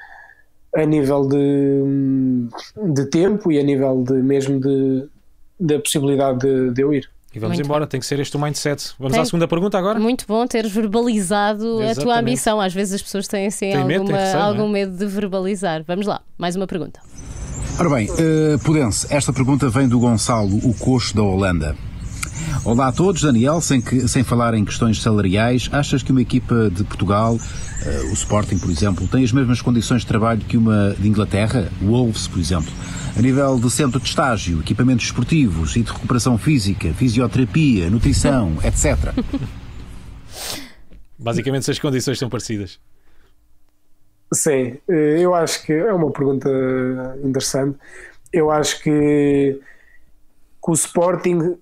[0.75, 2.49] a nível de,
[2.93, 5.09] de tempo e a nível de mesmo de,
[5.59, 7.09] da possibilidade de, de eu ir.
[7.35, 8.95] E vamos Muito embora, tem que ser este o mindset.
[8.99, 9.99] Vamos Tem- à segunda pergunta agora?
[10.01, 12.19] Muito bom teres verbalizado a tua Exatamente.
[12.21, 12.61] ambição.
[12.61, 14.49] Às vezes as pessoas têm assim Tem medo, tem alguma- receio, não é?
[14.49, 15.83] algum medo de verbalizar.
[15.87, 16.99] Vamos lá, mais uma pergunta.
[17.79, 21.77] Ora bem, eh, Pudense, esta pergunta vem do Gonçalo, o coxo da Holanda.
[22.65, 26.71] Olá a todos, Daniel, sem, que, sem falar em questões salariais, achas que uma equipa
[26.71, 27.39] de Portugal,
[28.11, 31.87] o Sporting, por exemplo, tem as mesmas condições de trabalho que uma de Inglaterra, o
[31.87, 32.73] Wolves, por exemplo?
[33.17, 39.15] A nível de centro de estágio, equipamentos esportivos e de recuperação física, fisioterapia, nutrição, etc.
[41.19, 42.79] Basicamente, se as condições são parecidas.
[44.33, 46.49] Sim, eh, eu acho que é uma pergunta
[47.23, 47.79] interessante.
[48.33, 49.61] Eu acho que,
[50.63, 51.57] que o Sporting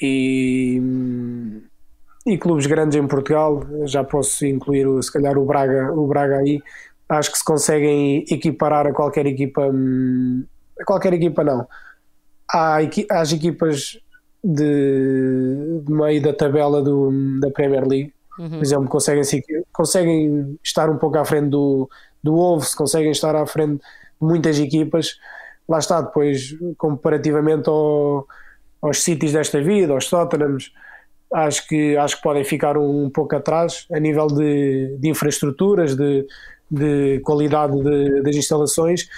[0.00, 0.80] e,
[2.26, 6.38] e clubes grandes em Portugal, já posso incluir o- se calhar o Braga, o Braga
[6.38, 6.62] aí,
[7.08, 10.44] acho que se conseguem equiparar a qualquer equipa, hum,
[10.80, 11.66] a qualquer equipa não.
[12.50, 12.78] Há,
[13.10, 13.98] às equipas
[14.42, 17.10] de, de meio da tabela do,
[17.40, 21.88] da Premier League, por exemplo, conseguem, se- conseguem estar um pouco à frente do,
[22.22, 25.16] do Wolves, conseguem estar à frente de muitas equipas.
[25.68, 28.26] Lá está, depois, comparativamente ao,
[28.82, 30.72] aos Cities desta vida, aos Tottenhams,
[31.34, 36.26] acho que, acho que podem ficar um, pouco atrás a nível de, de infraestruturas, de,
[36.70, 39.08] de qualidade de- das instalações.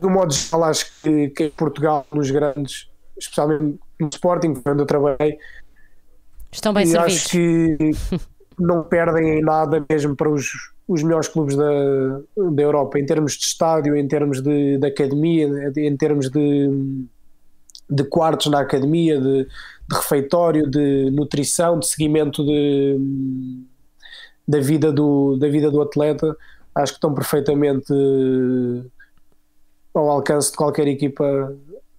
[0.00, 5.38] Do modo geral, acho que, que Portugal, nos grandes, especialmente no Sporting, onde eu trabalhei,
[6.52, 7.14] Estão bem e servidos.
[7.16, 7.76] acho que
[8.58, 10.46] não perdem em nada mesmo para os,
[10.88, 11.70] os melhores clubes da,
[12.52, 16.68] da Europa, em termos de estádio, em termos de, de academia, em termos de,
[17.90, 19.46] de quartos na academia, de,
[19.90, 22.96] de refeitório, de nutrição, de seguimento de,
[24.46, 26.36] da, vida do, da vida do atleta.
[26.72, 27.92] Acho que estão perfeitamente
[29.92, 31.52] ao alcance de qualquer equipa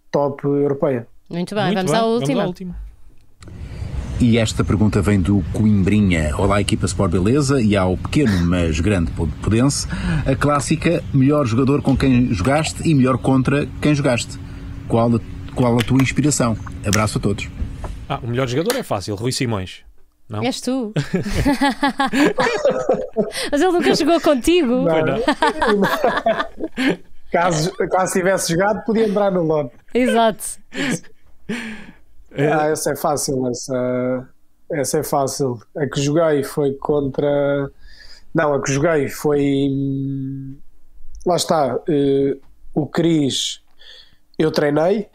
[0.09, 1.05] top europeia.
[1.29, 2.45] Muito bem, Muito vamos, bem, à última.
[2.45, 2.75] última.
[4.21, 6.37] E esta pergunta vem do Coimbrinha.
[6.37, 9.87] Olá, equipa Sport Beleza, e ao pequeno, mas grande Pudense.
[10.25, 14.39] A clássica, melhor jogador com quem jogaste e melhor contra quem jogaste.
[14.87, 15.19] Qual a,
[15.55, 16.55] qual a tua inspiração?
[16.85, 17.49] Abraço a todos.
[18.11, 19.85] Ah, o melhor jogador é fácil, Rui Simões.
[20.27, 20.43] Não?
[20.43, 20.91] És tu.
[23.49, 24.85] Mas ele nunca jogou contigo.
[24.85, 25.17] Pois não.
[27.31, 29.73] Caso, caso tivesse jogado, podia entrar no lote.
[29.93, 30.43] Exato.
[32.33, 34.27] Ah, essa é fácil, essa,
[34.73, 35.57] essa é fácil.
[35.77, 37.71] A que joguei foi contra.
[38.35, 39.69] Não, a que joguei foi.
[41.25, 41.79] Lá está.
[41.87, 42.35] eh,
[42.73, 43.61] o Cris
[44.37, 45.07] eu treinei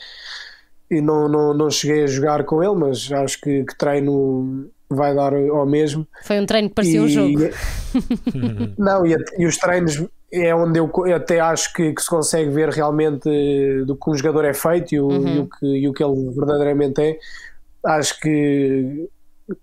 [0.91, 5.15] e não, não, não cheguei a jogar com ele, mas acho que, que treino vai
[5.15, 6.07] dar ao mesmo.
[6.25, 7.39] Foi um treino que parecia um E- jogo.
[8.79, 12.51] Não, e, e os treinos é onde eu, eu até acho que, que se consegue
[12.51, 15.27] ver realmente eh, do que um jogador é feito e o, Uhum.
[15.29, 17.19] e o que, e o que ele verdadeiramente é.
[17.85, 19.09] Acho que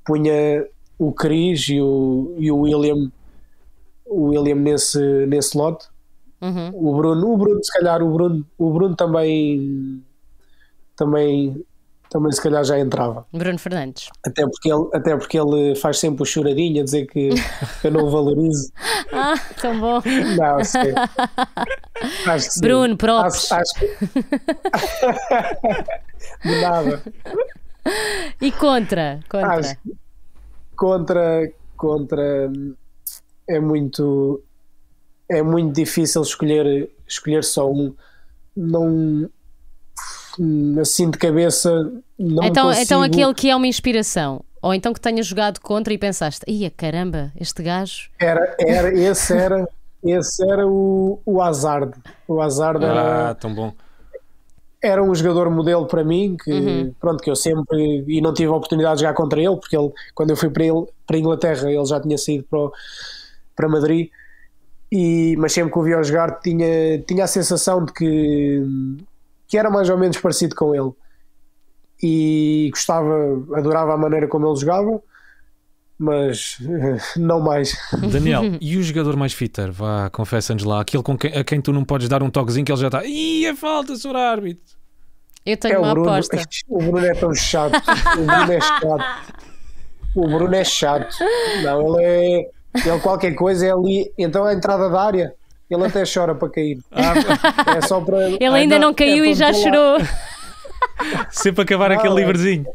[0.06, 0.66] punha
[1.00, 3.12] o Cris e o, e o William
[4.06, 5.86] o William nesse, nesse lote.
[6.42, 6.70] Uhum.
[6.74, 10.04] O Bruno, o Bruno, se calhar, o Bruno, o Bruno também
[11.04, 11.66] também
[12.10, 13.26] também se calhar já entrava.
[13.34, 14.10] Bruno Fernandes.
[14.24, 17.30] Até porque ele, até porque ele faz sempre o choradinho a dizer que
[17.84, 18.72] eu não o valorizo.
[19.16, 20.02] Ah, tão bom.
[20.38, 20.94] Não, sei.
[22.26, 22.62] Acho que sim.
[22.62, 23.52] Bruno, props.
[23.52, 23.86] Acho, acho que...
[26.50, 27.04] De nada.
[28.42, 29.20] E contra?
[29.30, 29.56] Contra.
[29.56, 29.78] Acho
[30.76, 32.52] contra, contra
[33.48, 34.44] é muito
[35.30, 37.96] é muito difícil escolher escolher só um.
[38.56, 39.30] Não
[40.82, 41.72] assim de cabeça
[42.18, 42.84] não então, consigo.
[42.84, 44.44] então aquele que é uma inspiração.
[44.62, 48.10] Ou então que tenha jogado contra e pensaste, ia caramba, este gajo.
[48.20, 49.68] era, era esse era
[50.04, 51.94] esse era o, o Hazard.
[52.28, 53.74] O Hazard era, Ah, tão bom.
[54.82, 56.94] era um jogador modelo para mim que Uhum.
[57.00, 59.92] pronto que eu sempre e não tive a oportunidade de jogar contra ele porque ele
[60.14, 62.72] quando eu fui para ele para a Inglaterra ele já tinha saído para, o-
[63.56, 64.10] para Madrid
[64.92, 68.62] e mas sempre que o via jogar tinha tinha a sensação de que
[69.54, 70.92] que era mais ou menos parecido com ele
[72.02, 73.14] e gostava
[73.54, 75.00] adorava a maneira como ele jogava
[75.96, 76.58] mas
[77.16, 77.78] não mais
[78.12, 79.72] Daniel, e o jogador mais fitter?
[79.72, 80.82] Vá, confessa-nos lá.
[80.82, 83.06] Aquele com quem, a quem tu não podes dar um toquezinho que ele já está.
[83.06, 84.76] Ih, é falta, senhor árbitro.
[85.46, 86.42] Eu tenho é uma Bruno aposta.
[86.68, 87.76] o Bruno é tão chato
[88.18, 89.36] o Bruno é chato
[90.16, 91.16] o Bruno é chato
[91.62, 95.36] não ele é ele qualquer coisa é ali então a entrada da área
[95.76, 96.80] ele até chora para cair
[97.78, 99.98] é só para Ele ainda não, caiu é e já para chorou.
[101.32, 102.66] Sempre acabar Não, aquele é- livrezinho.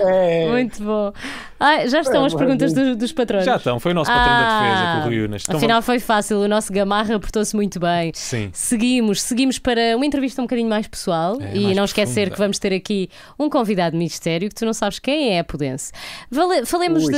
[0.00, 1.12] é, Muito bom.
[1.60, 3.44] Ah, já estão É, as perguntas dos, dos patrões.
[3.44, 5.42] Já estão, foi o nosso patrão da defesa Ah, com o Rui Unas.
[5.42, 8.12] Então Afinal foi fácil, o nosso Gamarra portou-se muito bem.
[8.14, 8.50] Sim.
[8.52, 12.30] Seguimos, seguimos para uma entrevista um bocadinho mais pessoal É, e mais não esquecer profunda.
[12.34, 15.44] que vamos ter aqui um convidado de mistério que tu não sabes quem é a
[15.44, 15.90] Pudense.
[16.30, 17.14] Vale- falemos de,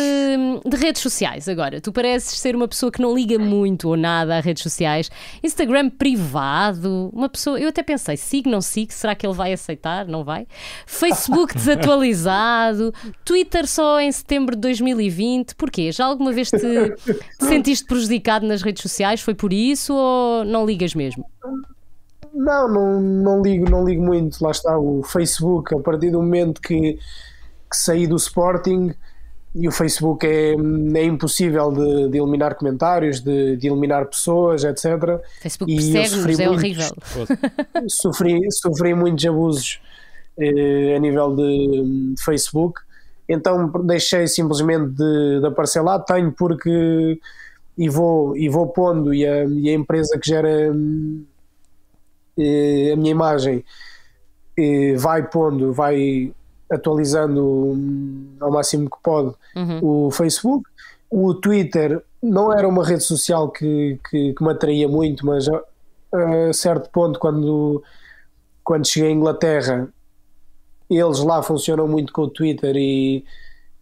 [0.68, 1.80] de redes sociais agora.
[1.80, 5.10] Tu pareces ser uma pessoa que não liga muito ou nada a redes sociais.
[5.42, 7.58] Instagram privado, uma pessoa.
[7.60, 10.06] Eu até pensei, sigo, não sigo, será que ele vai aceitar?
[10.06, 10.46] Não vai?
[10.86, 12.92] Facebook desatualizado,
[13.24, 15.54] Twitter só em setembro de 2020.
[15.56, 15.90] Porquê?
[15.90, 19.20] Já alguma vez te, te sentiste prejudicado nas redes sociais?
[19.20, 21.24] Foi por isso ou não ligas mesmo?
[22.32, 24.42] não, não, não ligo, não ligo muito.
[24.42, 25.74] Lá está o Facebook.
[25.74, 28.94] A partir do momento que, que saí do Sporting,
[29.52, 35.20] e o Facebook é, é impossível de, de eliminar comentários, de, de eliminar pessoas, etc.
[35.42, 37.88] Facebook persegue-nos, é muitos- horrível.
[37.88, 39.80] sofri, sofri muitos abusos
[40.38, 42.80] eh, a nível de, de Facebook,
[43.30, 45.98] então deixei simplesmente de, de aparecer lá.
[45.98, 47.18] Tenho porque
[47.78, 50.70] e vou, e vou pondo, e a, e a empresa que gera
[52.36, 53.64] eh, a minha imagem
[54.58, 56.32] eh, vai pondo, vai
[56.70, 57.74] atualizando
[58.40, 59.34] ao máximo que pode
[59.82, 60.68] o Facebook.
[61.10, 65.62] O Twitter não era uma rede social que, que, que me atraía muito, mas a,
[66.48, 67.82] a certo ponto, quando,
[68.62, 69.88] quando cheguei à Inglaterra,
[70.98, 73.24] eles lá funcionam muito com o Twitter e,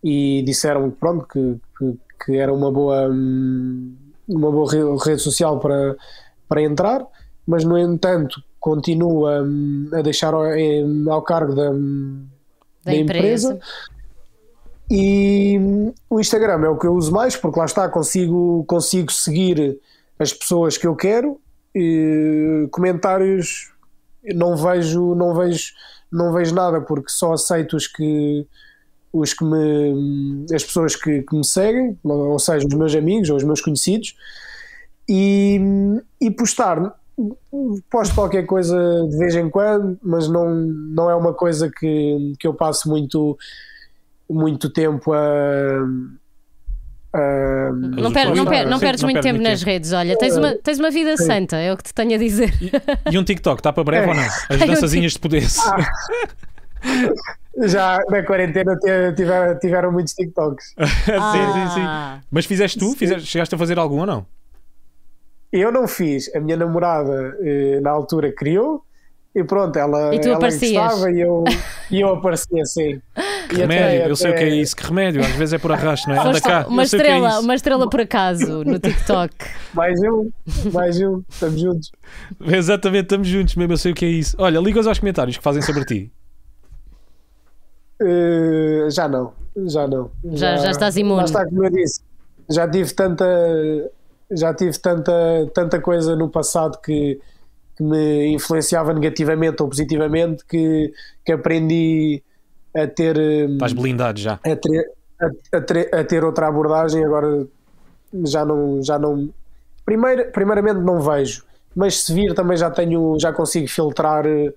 [0.02, 3.94] e disseram pronto, que, que, que era uma boa, hum,
[4.28, 5.96] uma boa re- rede social para,
[6.48, 7.06] para entrar,
[7.46, 10.44] mas no entanto continua hum, a deixar ao,
[11.10, 12.24] ao cargo da, hum,
[12.84, 13.54] Da da empresa.
[13.54, 13.60] empresa.
[14.90, 15.58] E
[16.08, 19.78] o Instagram é o que eu uso mais, porque lá está, consigo, consigo seguir
[20.18, 21.38] as pessoas que eu quero.
[21.74, 23.70] E comentários
[24.34, 25.72] não vejo, não vejo,
[26.10, 28.46] não vejo nada, porque só aceito os que
[29.10, 33.36] os que me as pessoas que, que me seguem, ou seja, os meus amigos ou
[33.36, 34.14] os meus conhecidos,
[35.08, 35.58] e,
[36.20, 36.94] e postar
[37.90, 38.76] posto qualquer coisa
[39.08, 43.36] de vez em quando, mas não, não é uma coisa que, que eu passo muito,
[44.28, 45.86] muito tempo a.
[47.12, 50.90] Não, per- não, per- não perdes muito tempo nas redes, olha, tens uma, tens uma
[50.90, 52.52] vida santa, é o que te tenho a dizer.
[53.10, 54.08] E um TikTok, está para breve É.
[54.10, 54.22] ou não?
[54.50, 55.42] As dançazinhas de poder.
[57.62, 60.74] já na quarentena te- tiveram, tiveram muitos TikToks.
[60.78, 61.80] sim, sim, sim.
[61.82, 62.20] Ah.
[62.30, 62.92] Mas fizeste tu?
[62.94, 64.26] Fizeste, chegaste a fazer algum ou não?
[65.50, 68.84] Eu não fiz, a minha namorada eh, na altura criou,
[69.38, 71.44] E pronto, ela, E tu ela gostava e eu,
[71.90, 73.00] e eu aparecia assim.
[73.48, 74.76] Que E até- remédio, eu sei o que é até- isso.
[74.76, 76.18] Que remédio, às vezes é por arrasto, não é?
[76.28, 76.66] Anda cá.
[76.68, 77.40] uma eu é estrela, isso.
[77.40, 79.34] uma estrela por acaso no TikTok.
[79.72, 80.30] Mais um,
[80.70, 81.90] mais um, estamos juntos.
[82.46, 84.36] Exatamente, estamos juntos mesmo, eu sei o que é isso.
[84.38, 86.12] Olha, liga-os aos comentários que fazem sobre ti.
[88.00, 89.32] Uh, já não,
[89.66, 90.10] já não.
[90.32, 91.16] Já- já estás imune.
[91.16, 92.00] Lá está, como eu disse,
[92.50, 93.24] já tive tanta,
[94.30, 95.12] já tive tanta,
[95.54, 97.18] tanta coisa no passado que,
[97.78, 100.92] que me influenciava negativamente ou positivamente que,
[101.24, 102.20] que aprendi
[102.76, 104.32] a ter, um, Estás blindado já.
[104.34, 107.04] a ter, a, a ter, a ter outra abordagem.
[107.04, 107.46] Agora
[108.24, 109.30] já não, já não.
[109.84, 114.52] Primeiro, primeiramente não vejo, mas se vir também já tenho, já consigo filtrar eh,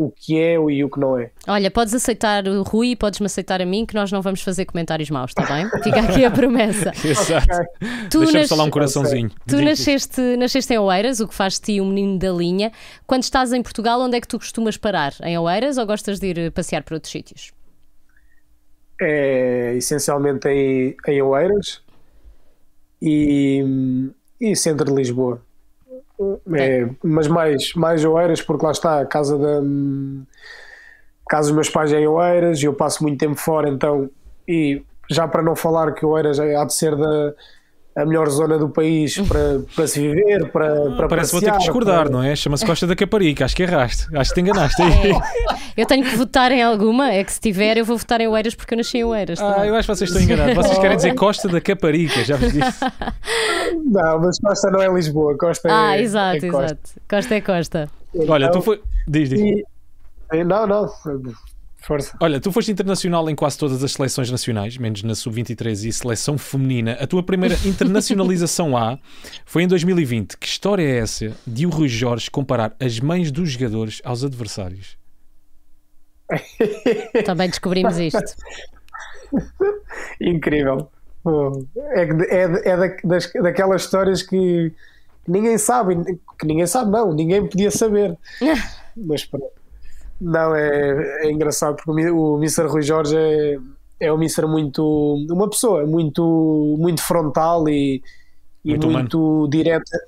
[0.00, 1.30] o que é e o que não é.
[1.48, 5.10] Olha, podes aceitar o Rui, podes-me aceitar a mim, que nós não vamos fazer comentários
[5.10, 5.68] maus, está bem?
[5.82, 6.92] Fica aqui a promessa.
[7.04, 7.46] Exato.
[8.10, 9.30] Tu, Deixa-me nas- falar um coraçãozinho.
[9.46, 12.70] tu nasceste, nasceste em Oeiras, o que faz de ti um menino da linha.
[13.06, 15.12] Quando estás em Portugal, onde é que tu costumas parar?
[15.22, 17.50] Em Oeiras ou gostas de ir passear para outros sítios?
[19.00, 21.80] é essencialmente em, em Oeiras
[23.00, 23.64] e,
[24.40, 25.40] e centro de Lisboa.
[26.54, 29.62] É, mas mais, mais Oeiras, porque lá está a casa da
[31.28, 34.10] casa dos meus pais é em Oeiras e eu passo muito tempo fora, então
[34.46, 37.34] e já para não falar que Oeiras há de ser da
[38.00, 41.52] a melhor zona do país para, para se viver, para, para Parece que vou ter
[41.52, 42.36] que discordar, para- não é?
[42.36, 44.06] Chama-se Costa da Caparica, acho que erraste.
[44.16, 45.12] Acho que te enganaste aí.
[45.76, 48.54] Eu tenho que votar em alguma, é que se tiver, eu vou votar em Oeiras
[48.54, 49.40] porque eu nasci em Oeiras.
[49.40, 50.54] Ah, eu acho que vocês estão enganados.
[50.54, 52.84] Vocês querem dizer Costa da Caparica, já vos disse.
[53.84, 56.64] Não, mas Costa não é Lisboa, Costa Ah, é, exato, é Costa.
[56.64, 56.80] exato.
[57.08, 57.88] Costa é Costa.
[58.28, 58.80] Olha, tu Então, foi.
[59.06, 59.40] Diz, diz.
[59.40, 60.86] e- não, não,
[61.80, 62.16] força.
[62.20, 66.36] Olha, tu foste internacional em quase todas as seleções nacionais, menos na Sub-23 e seleção
[66.36, 66.92] feminina.
[67.00, 68.98] A tua primeira internacionalização lá
[69.46, 70.36] foi em 2020.
[70.36, 74.96] Que história é essa de o Rui Jorge comparar as mães dos jogadores aos adversários?
[77.24, 78.18] Também descobrimos isto.
[80.20, 80.90] Incrível.
[81.94, 84.72] É, é, é da- das, daquelas histórias que
[85.26, 85.94] ninguém sabe,
[86.38, 88.16] que ninguém sabe, não, ninguém podia saber.
[88.96, 89.57] Mas pronto.
[90.20, 92.66] Não, é, é engraçado porque o Mr.
[92.66, 93.58] Rui Jorge é,
[94.00, 94.46] é um Mr.
[94.46, 95.26] muito.
[95.30, 98.02] uma pessoa muito, muito frontal e,
[98.64, 99.98] e Muito muito, direta,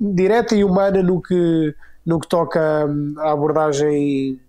[0.00, 4.40] direta e humana no que, no que toca hum, à abordagem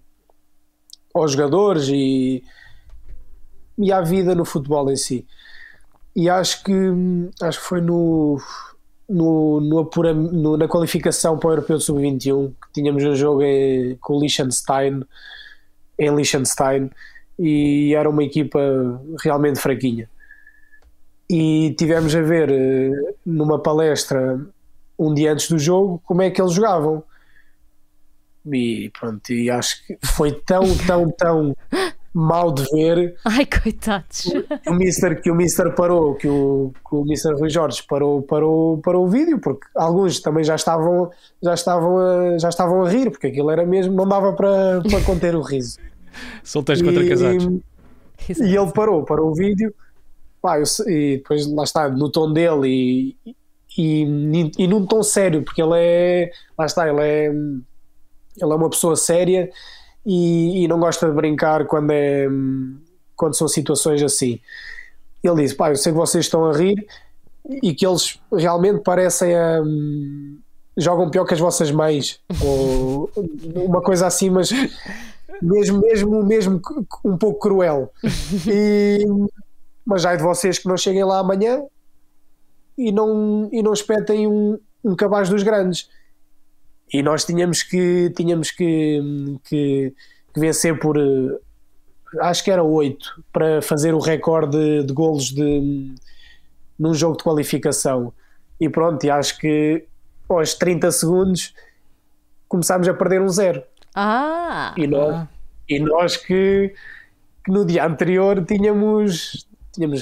[1.13, 2.43] aos jogadores e,
[3.77, 5.27] e à vida no futebol em si.
[6.15, 6.73] E acho que
[7.41, 8.39] acho que foi no,
[9.09, 13.41] no, no apura- no- na qualificação para o Europeu de Sub-21 que tínhamos um jogo
[13.43, 15.03] em- com o Liechtenstein
[15.99, 16.89] em Liechtenstein
[17.37, 18.59] e era uma equipa
[19.23, 20.09] realmente fraquinha.
[21.29, 22.91] E tivemos a ver eh,
[23.25, 24.39] numa palestra
[24.97, 27.03] um dia antes do jogo como é que eles jogavam.
[28.51, 31.55] E pronto, e acho que foi tão, tão, tão
[32.13, 34.31] mal de ver Ai, coitados.
[34.61, 38.21] que o Mister, que o Mister parou, que o, que o Mister Rui Jorge parou,
[38.21, 41.09] parou, parou o vídeo, porque alguns também já estavam,
[41.41, 45.01] já estavam, a, já estavam a rir, porque aquilo era mesmo, não dava para, para
[45.01, 45.79] conter o riso.
[46.43, 47.45] Solteiros contra casados.
[48.29, 49.73] E ele parou, parou o vídeo,
[50.39, 53.35] pá, eu e depois lá está, no tom dele e,
[53.77, 58.69] e, e num tom sério, porque ele é, lá está, ele é, ele é uma
[58.69, 59.49] pessoa séria
[60.05, 62.27] e, e não gosta de brincar quando, é,
[63.15, 64.39] quando são situações assim.
[65.23, 66.85] Ele disse, pá, eu sei que vocês estão a rir
[67.61, 69.61] e que eles realmente parecem a.
[70.77, 73.09] jogam pior que as vossas mães, ou
[73.55, 74.51] uma coisa assim, mas
[75.41, 76.61] mesmo, mesmo, mesmo
[77.05, 77.91] um pouco cruel.
[78.47, 79.05] E,
[79.85, 81.61] mas já é de vocês que não cheguem lá amanhã
[82.77, 85.89] e não, e não espetem um, um cabaz dos grandes.
[86.91, 88.99] E nós tínhamos que, tínhamos que,
[89.45, 89.93] que,
[90.33, 91.37] que vencer por eh,
[92.21, 95.95] acho que era 8 para fazer o recorde de, de golos de,
[96.77, 98.13] num jogo de qualificação.
[98.59, 99.85] E pronto, e acho que
[100.29, 101.53] aos 30 segundos
[102.47, 103.63] começámos a perder um zero.
[103.95, 105.27] Ah, E nós, Ah.
[105.69, 106.73] e nós que,
[107.43, 110.01] que no dia anterior tínhamos tínhamos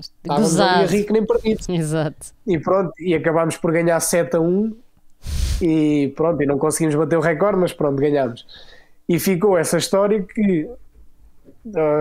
[0.00, 0.86] estávamos ali a Gozado.
[0.92, 1.66] rir que nem perdidos.
[1.70, 2.26] exato.
[2.46, 4.76] E pronto, e acabámos por ganhar 7 a 1
[5.62, 8.44] e pronto, e não conseguimos bater o recorde, mas pronto, ganhámos.
[9.08, 10.68] E ficou essa história que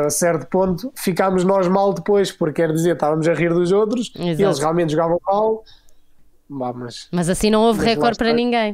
[0.05, 4.12] a certo ponto ficámos nós mal depois, porque quer dizer, estávamos a rir dos outros
[4.18, 4.43] e Exato.
[4.43, 5.64] eles realmente jogavam mal.
[6.49, 8.74] Bah, mas Mas assim não houve recorde para ninguém.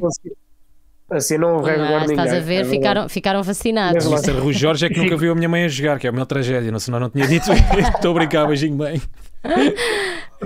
[1.10, 2.42] assim não houve Ah, recorde estás ninguém.
[2.42, 2.60] a ver?
[2.62, 4.06] é ficaram, ficaram fascinados.
[4.06, 4.26] Mas.
[4.28, 6.26] Rui Jorge é que nunca viu a minha mãe a jogar, que é a minha
[6.26, 7.46] tragédia, não, senão não tinha dito.
[7.94, 9.00] Estou a brincar, beijinho bem.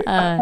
[0.05, 0.39] Ah.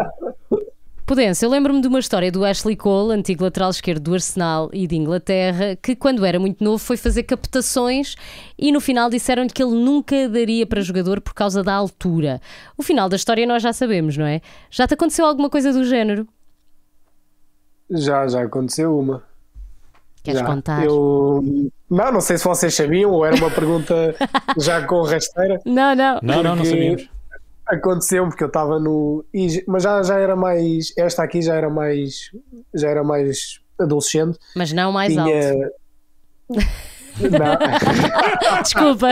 [1.41, 4.95] Eu lembro-me de uma história do Ashley Cole, antigo lateral esquerdo do Arsenal e de
[4.95, 8.16] Inglaterra, que quando era muito novo foi fazer captações
[8.57, 12.39] e no final disseram-lhe que ele nunca daria para jogador por causa da altura.
[12.78, 14.39] O final da história nós já sabemos, não é?
[14.70, 16.26] Já te aconteceu alguma coisa do género?
[17.89, 19.22] Já, já aconteceu uma.
[20.24, 20.45] Queres já.
[20.45, 20.86] contar?
[20.86, 21.43] Eu...
[21.89, 24.16] Não, não sei se vocês sabiam ou era uma pergunta
[24.57, 25.59] já com rasteira.
[25.66, 26.20] Não, não.
[26.24, 27.09] Não, não, não sabíamos.
[27.72, 29.24] Aconteceu porque eu estava no.
[29.68, 30.94] Mas já, já era mais.
[30.98, 32.32] Esta aqui já era mais.
[32.74, 34.38] Já era mais adolescente.
[34.56, 35.24] Mas não mais Tinha.
[35.24, 35.76] alto.
[37.20, 38.60] Não.
[38.62, 39.08] Desculpa.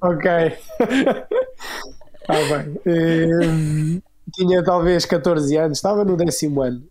[0.00, 0.30] ok.
[2.20, 2.80] Está bem.
[2.86, 4.02] Hum,
[4.34, 6.82] tinha talvez 14 anos, estava no décimo ano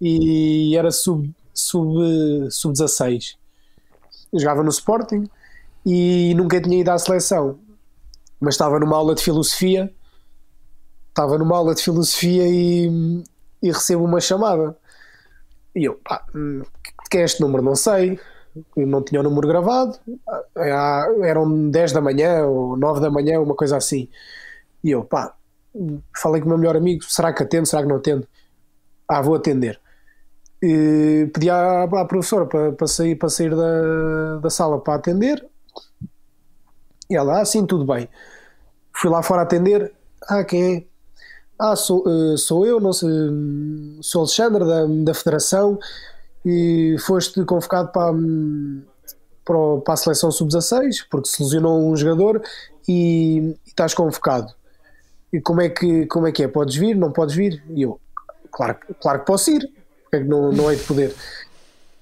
[0.00, 3.36] e era sub, sub, sub 16.
[4.34, 5.28] Jogava no Sporting
[5.84, 7.58] e nunca tinha ido à seleção,
[8.40, 9.92] mas estava numa aula de filosofia.
[11.08, 13.22] Estava numa aula de filosofia e,
[13.62, 14.76] e recebo uma chamada.
[15.74, 16.62] E eu, pá, hum,
[17.10, 17.62] quem é este número?
[17.62, 18.18] Não sei.
[18.76, 19.98] Eu não tinha o número gravado.
[20.56, 24.08] Ah, Eram 10 da manhã ou 9 da manhã, uma coisa assim.
[24.84, 25.36] E eu, pá,
[26.16, 27.66] falei com o meu melhor amigo: será que atendo?
[27.66, 28.26] Será que não atendo?
[29.08, 29.80] Ah, vou atender.
[30.62, 35.46] E pedi à, à professora para, para sair, para sair da, da sala para atender.
[37.10, 38.08] E ela, ah, sim, tudo bem.
[38.92, 39.92] Fui lá fora atender.
[40.28, 40.84] Ah, quem é?
[41.58, 43.08] Ah, sou, eh, sou eu, não sei,
[44.02, 45.78] sou Alexandre da, da Federação
[46.44, 48.82] e foste convocado para, hum,
[49.42, 52.42] para, para a seleção sub-16 porque se lesionou um jogador
[52.86, 54.52] e, e estás convocado.
[55.32, 56.48] E como é, que, como é que é?
[56.48, 56.94] Podes vir?
[56.94, 57.62] Não podes vir?
[57.70, 57.98] E eu,
[58.52, 59.68] claro, claro que posso ir,
[60.12, 61.14] é que não, não hei de poder?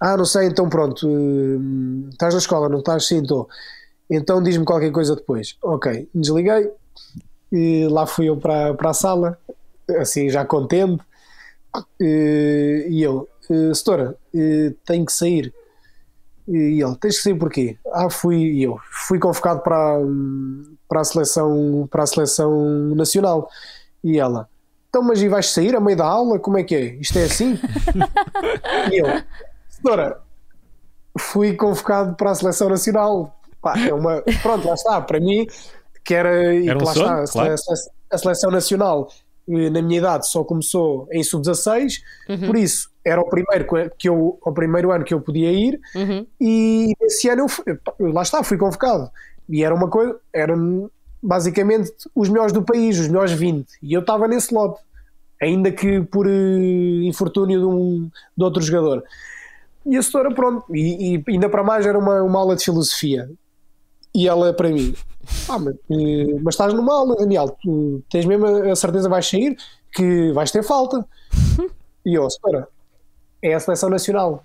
[0.01, 3.07] Ah, não sei, então pronto, hum, estás na escola, não estás?
[3.07, 3.49] Sim, estou.
[4.09, 5.57] Então diz-me qualquer coisa depois.
[5.63, 6.71] Ok, desliguei
[7.51, 9.39] e lá fui eu para, para a sala,
[9.99, 11.03] assim já contente,
[12.01, 15.53] e, eu, eh, Setora, eh, tenho que sair.
[16.47, 17.79] E ele, tens que sair porquê?
[17.93, 18.79] Ah, fui eu.
[18.91, 19.99] Fui convocado para,
[20.89, 23.49] para, a seleção, para a seleção nacional.
[24.03, 24.49] E ela,
[24.89, 26.39] então, mas e vais sair a meio da aula?
[26.39, 26.85] Como é que é?
[26.97, 27.59] Isto é assim?
[28.93, 29.07] e eu,
[29.69, 30.21] Setora,
[31.19, 33.41] fui convocado para a seleção nacional.
[33.65, 35.01] Pá, é uma, pronto, lá está.
[35.01, 35.47] Para mim,
[36.05, 37.55] que era, e Era um lá sonho, está, a claro.
[38.11, 39.09] a seleção nacional
[39.49, 41.95] eh, na minha idade só começou em sub-16,
[42.47, 43.67] por isso era o primeiro
[43.99, 45.81] que eu, o primeiro ano que eu podia ir.
[45.95, 46.27] Uhum.
[46.41, 47.65] e esse ano eu fui-
[48.13, 49.11] lá está, fui convocado.
[49.49, 50.91] E era uma coisa, eram
[51.23, 54.81] basicamente os melhores do país, os melhores 20 e eu estava nesse lote,
[55.41, 59.03] ainda que por eh, infortúnio de, um, de outro jogador.
[59.87, 63.29] E a setora pronto, e, e ainda para mais era uma, uma aula de filosofia
[64.15, 64.95] e ela para mim
[65.49, 69.27] ah, mas, eh, mas estás numa aula Daniel, tu tens mesmo a certeza que vais
[69.27, 69.57] sair
[69.93, 71.07] que vais ter falta
[72.05, 72.69] e eu, setora
[73.43, 74.45] é a seleção nacional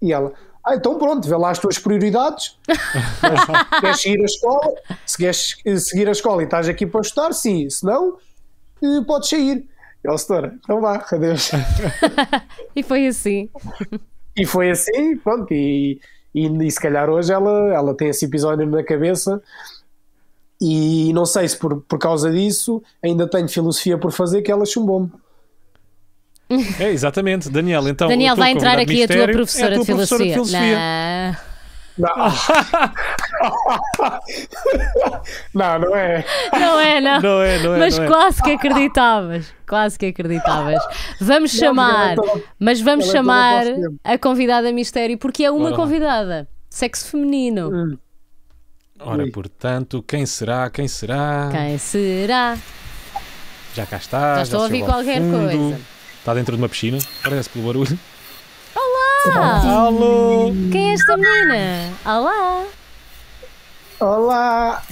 [0.00, 0.32] e ela,
[0.64, 2.56] ah, então pronto, vê lá as tuas prioridades.
[2.68, 4.74] Mas queres seguir a escola?
[5.04, 7.68] Se queres eh, seguir a escola e estás aqui para estudar, sim.
[7.68, 8.16] Se não,
[8.82, 9.68] eh, podes sair.
[10.04, 11.50] E ela, setora, então vá, adeus.
[12.74, 13.50] E foi assim.
[14.36, 15.52] E foi assim, pronto.
[15.52, 16.00] E,
[16.34, 19.42] e, e se calhar hoje ela, ela tem esse episódio na cabeça.
[20.60, 24.64] E não sei se por, por causa disso ainda tenho filosofia por fazer, que ela
[24.64, 25.10] chumbou-me.
[26.78, 27.50] É, exatamente.
[27.50, 28.08] Daniel, então.
[28.08, 31.38] Daniel, vai entrar aqui a tua professora, é a tua de, professora filosofia.
[31.98, 32.26] Não, não,
[35.54, 36.24] não é.
[36.52, 37.20] Não, não é, não.
[37.20, 37.78] Não é, não é.
[37.78, 38.08] Mas não é.
[38.08, 39.52] quase que acreditavas.
[39.68, 40.82] Quase que acreditavas.
[41.20, 43.64] Vamos chamar, ela é toda- mas vamos é chamar
[44.04, 45.76] a convidada mistério porque é uma Bora lá.
[45.76, 46.48] convidada.
[46.70, 47.70] Sexo feminino.
[47.72, 47.98] Hum.
[49.00, 50.70] Ora, portanto, quem será?
[50.70, 51.48] Quem será?
[51.50, 52.56] Quem será?
[53.74, 54.36] Já cá está.
[54.36, 55.58] Já estou a se ouvir qualquer fundo.
[55.58, 55.80] coisa.
[56.18, 56.98] Está dentro de uma piscina.
[57.22, 57.98] Parece pelo barulho.
[59.34, 60.52] Ah, Alô!
[60.72, 61.92] quem é esta menina?
[62.04, 62.64] Olá!
[64.02, 64.82] Olá!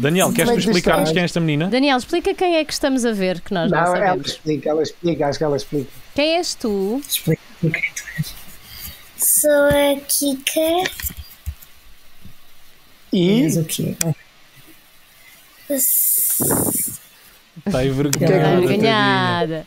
[0.00, 1.68] Daniel, Como queres é que explicar-nos quem é esta menina?
[1.70, 4.26] Daniel, explica quem é que estamos a ver, que nós não, Não, ela sabemos.
[4.28, 5.90] explica, ela explica, acho que ela explica.
[6.14, 7.00] Quem és tu?
[7.08, 8.34] Explica o que é que tu és.
[9.16, 10.90] Sou a Kika.
[13.10, 13.96] E És o quê?
[15.70, 18.56] Está aí que é que vergonhada.
[18.58, 18.76] Coitadinha.
[18.76, 19.66] Ganhada.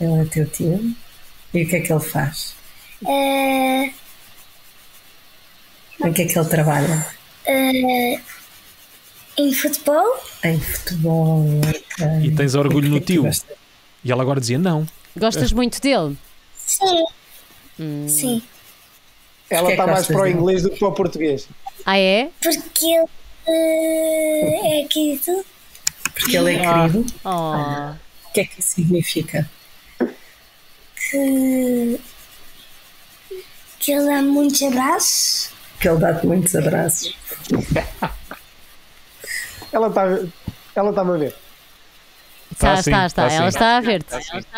[0.00, 0.94] Ele é teu tio.
[1.52, 2.54] E o que é que ele faz?
[3.08, 3.90] eh,
[6.04, 7.06] Em que é que ele trabalha?
[7.46, 8.20] eh,
[9.36, 10.06] em futebol.
[10.44, 11.44] Em futebol.
[11.60, 12.06] ok.
[12.24, 13.28] E tens orgulho no que tio?
[14.04, 14.86] E ela agora dizia não.
[15.16, 16.16] Gostas muito dele?
[16.56, 17.04] Sim.
[17.80, 18.06] Hum.
[18.08, 18.42] Sim.
[19.50, 20.34] ela Porquê é está que mais para o dele?
[20.36, 21.48] inglês do que para o português.
[21.86, 22.30] Ah, é?
[22.40, 23.06] Porque ele
[23.46, 25.44] eh, é querido.
[26.14, 27.06] Porque ele é querido.
[27.24, 27.92] Oh.
[28.28, 29.48] O que é que isso significa?
[30.96, 32.00] Que.
[33.78, 35.50] Que ele dá muitos abraços.
[35.80, 37.14] Que ele dá-te muitos abraços.
[39.70, 40.02] Ela está
[40.74, 41.34] ela está a ver.
[42.50, 43.28] Está, sim, está, está.
[43.28, 44.08] tá Ela está a ver-te.
[44.08, 44.48] Queres Fica,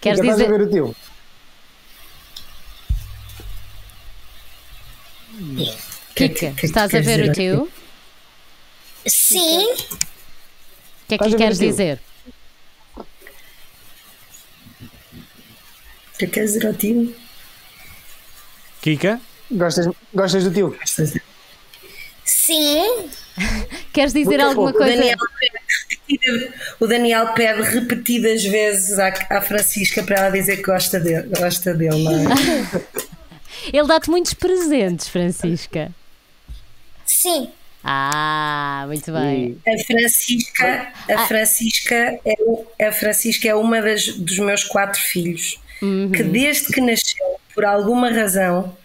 [0.00, 0.48] Estás a dizer.
[0.48, 0.94] ver o teu?
[6.14, 7.62] Kika, que- que- que estás a ver o dizer teu?
[7.64, 7.70] O
[9.10, 9.66] Sim.
[11.08, 12.00] que é que queres o dizer?
[12.96, 13.04] O
[16.18, 17.14] que é que queres dizer ao tio?
[18.82, 19.20] Kika?
[19.50, 20.50] Gostas, gostas do
[21.12, 21.22] de-
[22.24, 23.08] Sim.
[23.92, 24.70] Queres dizer Muito alguma.
[24.70, 24.94] O coisa?
[24.96, 30.98] Daniel, pede o Daniel pede repetidas vezes à, à Francisca para ela dizer que gosta
[31.00, 32.24] dele, gosta dele não é?
[33.72, 35.90] Ele dá-te muitos presentes, Francisca.
[37.04, 37.50] Sim.
[37.84, 39.58] Ah, muito bem.
[39.66, 41.94] A Francisca, a Francisca,
[42.24, 45.58] é, o- a Francisca é uma das, dos meus quatro filhos
[46.14, 47.24] que desde que nasceu,
[47.54, 48.76] por alguma razão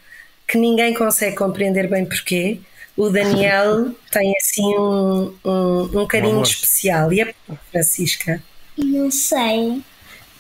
[0.48, 2.60] que ninguém consegue compreender bem porquê,
[2.96, 6.43] o Daniel tem assim um, um, um carinho amor.
[6.43, 7.12] especial.
[7.12, 8.41] E é por Francisca.
[8.78, 9.82] Não sei.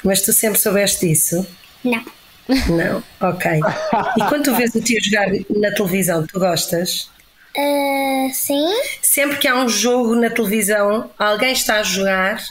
[0.03, 1.45] Mas tu sempre soubeste disso?
[1.83, 2.05] Não.
[2.47, 3.03] Não?
[3.19, 3.51] Ok.
[4.17, 7.09] E quando tu vês o tio jogar na televisão, tu gostas?
[7.57, 8.67] Ah, sim.
[9.01, 12.43] Sempre que há um jogo na televisão, alguém está a jogar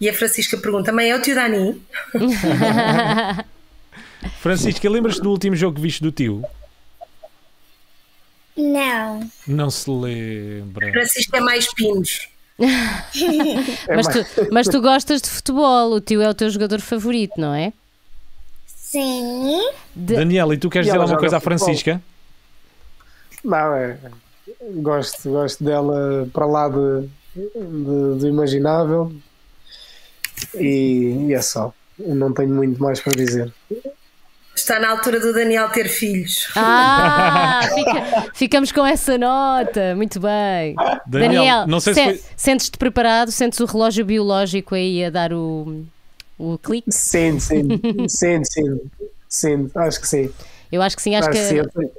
[0.00, 1.80] e a Francisca pergunta: Mãe, é o tio Dani?
[4.40, 6.44] Francisca, lembras-te do último jogo que viste do tio?
[8.56, 9.28] Não.
[9.46, 10.90] Não se lembra.
[10.92, 12.28] Francisca é mais pinos.
[13.88, 17.52] Mas tu, mas tu gostas de futebol, o tio é o teu jogador favorito, não
[17.54, 17.72] é?
[18.66, 19.58] Sim.
[19.96, 21.40] De- Daniela, e tu queres E dizer alguma coisa à.
[21.40, 22.00] Francisca?
[23.42, 23.98] Não, é.
[24.76, 29.12] Gosto, gosto dela para lá de, de- do imaginável.
[30.54, 31.72] E, e é só.
[31.98, 33.52] Eu não tenho muito mais para dizer.
[34.62, 36.48] Está na altura do Daniel ter filhos.
[36.54, 39.94] Ah, fica- ficamos com essa nota.
[39.96, 40.76] Muito bem.
[41.04, 43.32] Daniel, Daniel, não sei se se- foi- sentes-te preparado?
[43.32, 45.84] Sentes o relógio biológico aí a dar o,
[46.38, 46.92] o clique?
[46.92, 47.66] Sim, sim,
[48.08, 48.80] sim, sim,
[49.28, 50.30] sim, acho que sim.
[50.70, 51.54] Eu acho que sim, acho Acho que.
[51.64, 51.90] que sim.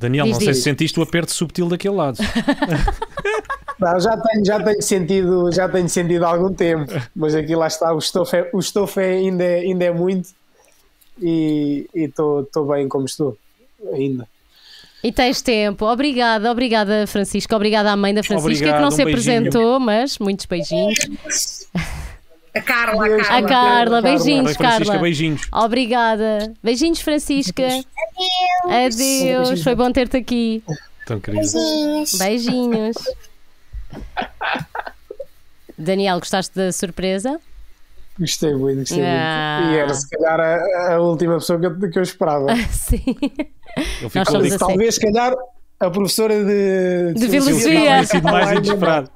[0.00, 0.56] Daniel, Diz, não sei diz.
[0.58, 2.18] se sentiste o aperto subtil daquele lado.
[3.78, 7.68] Não, já tenho, já tenho sentido, já tenho sentido há algum tempo, mas aqui lá
[7.68, 10.30] está, o estofo, é, o estofo é- ainda, é, ainda é muito
[11.20, 13.36] e estou bem como estou,
[13.92, 14.28] ainda.
[15.02, 15.84] E tens tempo.
[15.86, 17.54] Obrigada, obrigada, Francisca.
[17.54, 19.38] Obrigada à mãe da Francisca Obrigado, que não um se beijinho.
[19.38, 20.98] apresentou, mas muitos beijinhos.
[22.54, 23.22] A Carla, a Adeus.
[23.22, 23.48] A Carla.
[23.48, 24.98] Carla, beijinhos, Bem, Francisca, Carla.
[25.02, 25.42] beijinhos.
[25.52, 26.52] Obrigada.
[26.62, 27.68] Beijinhos, Francisca.
[28.64, 29.62] Adeus.
[29.62, 30.64] Foi bom ter-te aqui.
[31.06, 31.42] Tão querido.
[31.42, 32.18] Beijinhos.
[32.18, 32.96] Beijinhos.
[35.76, 37.40] Daniel, gostaste da surpresa?
[38.18, 39.58] Gostei muito, gostei Ah.
[39.62, 39.74] muito.
[39.74, 42.46] E era se calhar a, a última pessoa que eu, que eu esperava.
[42.70, 43.04] Sim.
[44.02, 44.58] Eu Nós fico somos ali assim.
[44.58, 45.34] Talvez, se calhar,
[45.80, 48.04] a professora de, De filosofia filosofia.
[48.06, 49.10] sido mais inesperado.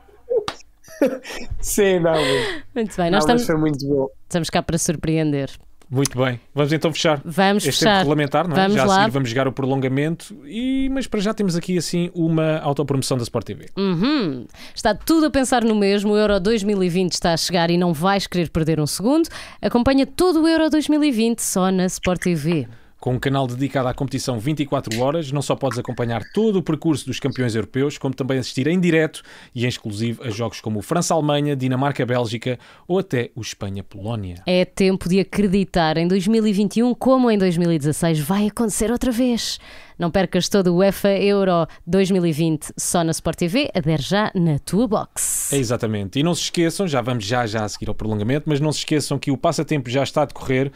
[1.60, 4.08] Sim, não, mas, Muito bem, não, nós estamos, foi muito bom.
[4.28, 5.50] estamos cá para surpreender.
[5.92, 6.40] Muito bem.
[6.54, 7.20] Vamos então fechar.
[7.22, 7.98] Vamos este fechar.
[7.98, 8.60] regulamentar, não é?
[8.62, 8.98] Vamos já a lá.
[9.00, 13.22] seguir vamos jogar o prolongamento, e, mas para já temos aqui assim uma autopromoção da
[13.22, 13.66] Sport TV.
[13.76, 14.46] Uhum.
[14.74, 16.14] Está tudo a pensar no mesmo.
[16.14, 19.28] O Euro 2020 está a chegar e não vais querer perder um segundo.
[19.60, 22.66] Acompanha todo o Euro 2020 só na Sport TV.
[23.02, 27.04] Com um canal dedicado à competição 24 horas, não só podes acompanhar todo o percurso
[27.04, 30.82] dos campeões europeus, como também assistir em direto e em exclusivo a jogos como o
[30.82, 34.44] França-Alemanha, Dinamarca-Bélgica ou até o Espanha-Polónia.
[34.46, 35.96] É tempo de acreditar.
[35.96, 39.58] Em 2021, como em 2016, vai acontecer outra vez.
[39.98, 43.68] Não percas todo o UEFA Euro 2020 só na Sport TV.
[43.74, 45.52] Adere já na tua box.
[45.52, 46.20] É exatamente.
[46.20, 48.78] E não se esqueçam, já vamos já já a seguir ao prolongamento, mas não se
[48.78, 50.70] esqueçam que o passatempo já está a decorrer.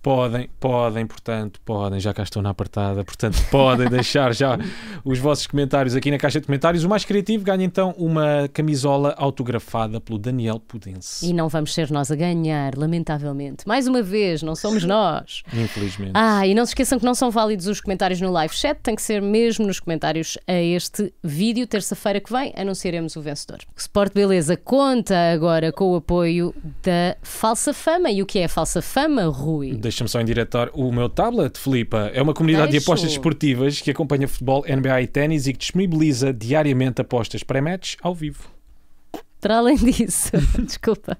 [0.00, 4.56] Podem, podem, portanto, podem, já cá estou na apertada, portanto, podem deixar já
[5.04, 6.84] os vossos comentários aqui na caixa de comentários.
[6.84, 11.26] O mais criativo ganha então uma camisola autografada pelo Daniel Pudense.
[11.26, 13.66] E não vamos ser nós a ganhar, lamentavelmente.
[13.66, 15.42] Mais uma vez, não somos nós.
[15.52, 16.12] Infelizmente.
[16.14, 18.94] Ah, e não se esqueçam que não são válidos os comentários no live chat, tem
[18.94, 21.66] que ser mesmo nos comentários a este vídeo.
[21.66, 23.58] Terça-feira que vem anunciaremos o vencedor.
[23.76, 28.10] Sport Beleza conta agora com o apoio da Falsa Fama.
[28.10, 29.72] E o que é a Falsa Fama, Rui?
[29.88, 32.10] Deixa-me só endireitar o meu tablet, Filipa.
[32.12, 32.84] É uma comunidade Deixo.
[32.84, 37.94] de apostas esportivas que acompanha futebol, NBA e ténis e que disponibiliza diariamente apostas pré-match
[38.02, 38.50] ao vivo.
[39.40, 40.32] Para além disso,
[40.62, 41.16] desculpa,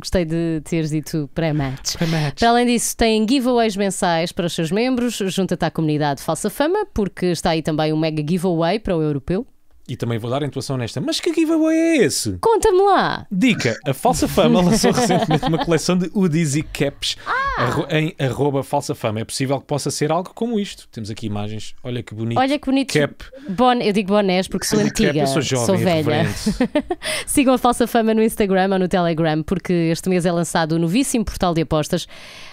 [0.00, 1.94] gostei de teres dito pré-match.
[1.94, 2.40] Pré-match.
[2.40, 5.18] Para além disso, tem giveaways mensais para os seus membros.
[5.26, 9.46] Junta-te à comunidade Falsa Fama, porque está aí também um mega giveaway para o europeu.
[9.88, 11.00] E também vou dar a intuação nesta.
[11.00, 12.36] Mas que giveaway é esse?
[12.40, 13.24] Conta-me lá.
[13.30, 17.16] Dica: a Falsa Fama lançou recentemente uma coleção de hoodies e caps
[17.56, 19.20] arro- em arroba Falsa Fama.
[19.20, 20.88] É possível que possa ser algo como isto.
[20.90, 21.72] Temos aqui imagens.
[21.84, 22.36] Olha que bonito.
[22.38, 22.92] Olha que bonito.
[22.92, 23.24] Cap.
[23.48, 25.20] Bon, eu digo bonés porque sou Cap, antiga.
[25.20, 25.98] eu sou jovem, velha.
[26.00, 26.38] irreverente.
[27.24, 30.78] Sigam a Falsa Fama no Instagram ou no Telegram, porque este mês é lançado o
[30.80, 32.08] novíssimo portal de apostas.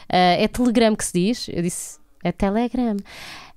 [0.08, 1.48] Ah, é Telegram que se diz?
[1.52, 1.98] Eu disse.
[2.24, 2.96] É Telegram.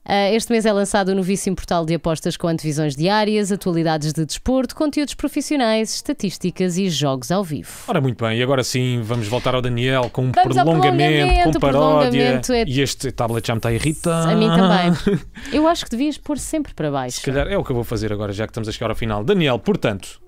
[0.08, 4.24] Ah, este mês é lançado o novíssimo portal de apostas com antevisões diárias, atualidades de
[4.24, 7.68] desporto, conteúdos profissionais, estatísticas e jogos ao vivo.
[7.88, 11.58] Ora, muito bem, e agora sim vamos voltar ao Daniel com um prolongamento, com prolongamento,
[11.58, 12.10] o paródia.
[12.10, 14.28] prolongamento é- E este tablet já me está a irritar.
[14.28, 15.20] A mim também.
[15.52, 17.16] Eu acho que devias pôr sempre para baixo.
[17.18, 18.96] Se calhar é o que eu vou fazer agora, já que estamos a chegar ao
[18.96, 19.24] final.
[19.24, 20.20] Daniel, portanto,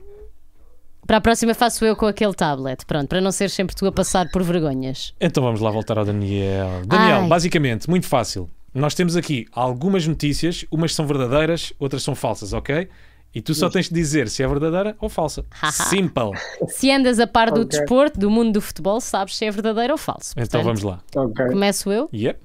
[1.07, 2.85] Para a próxima faço eu com aquele tablet.
[2.85, 5.15] Pronto, para não ser sempre tu a passar por vergonhas.
[5.21, 6.83] então vamos lá voltar ao Daniel.
[6.85, 7.29] Daniel, Ai.
[7.29, 8.51] basicamente, muito fácil.
[8.75, 12.89] Nós temos aqui algumas notícias, umas são verdadeiras, outras são falsas, ok?
[13.35, 15.45] E tu só tens de dizer se é verdadeira ou falsa.
[15.73, 16.31] Simple.
[16.69, 17.79] Se andas a par do Ok.
[17.79, 20.33] desporto, do mundo do futebol, sabes se é verdadeiro ou falso.
[20.33, 21.01] Então Portanto, vamos lá.
[21.15, 21.47] Ok.
[21.49, 22.09] Começo eu.
[22.13, 22.41] Yep.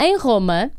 [0.00, 0.70] Em Roma,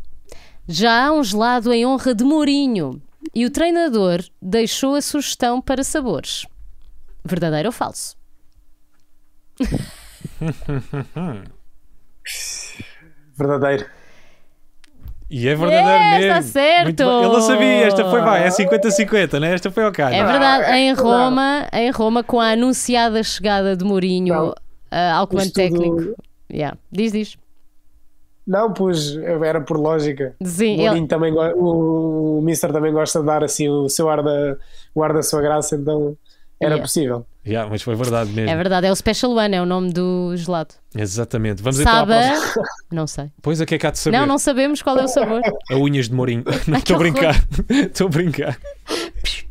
[0.67, 3.01] já há um gelado em honra de Mourinho
[3.35, 6.45] e o treinador deixou a sugestão para sabores.
[7.23, 8.15] Verdadeiro ou falso?
[13.37, 13.85] Verdadeiro.
[15.29, 16.31] E é verdadeiro Yeah, mesmo.
[16.39, 16.99] está certo.
[17.03, 19.53] Eu não sabia, esta foi vai, é 50-50, né?
[19.53, 20.15] Esta foi ao calho.
[20.15, 20.93] É verdade, é em.
[20.93, 24.53] Roma, em Roma, com a anunciada chegada de Mourinho Não.
[24.89, 26.15] ah, ao comando tudo- técnico.
[26.51, 26.75] Yeah.
[26.91, 27.37] Diz, diz.
[28.47, 30.33] Não, pois era por lógica.
[30.43, 34.09] Sim, o, ele- Mourinho também, o, o Mister também gosta de dar assim o seu
[34.09, 34.57] ar da,
[34.95, 36.17] o ar da sua graça, então
[36.59, 36.81] era Yeah.
[36.81, 37.25] possível.
[37.47, 38.49] Yeah, mas foi verdade mesmo.
[38.49, 40.75] É verdade, é o Special One, é o nome do gelado.
[40.93, 41.63] Exatamente.
[41.63, 42.13] Vamos então à Sabe?
[42.37, 42.63] próxima.
[42.91, 43.31] Não sei.
[43.41, 44.17] Pois é que é que há de saber.
[44.17, 45.41] Não, não sabemos qual é o sabor.
[45.71, 46.43] A unhas de Mourinho.
[46.67, 47.35] Não estou a brincar.
[47.69, 48.59] Estou a brincar.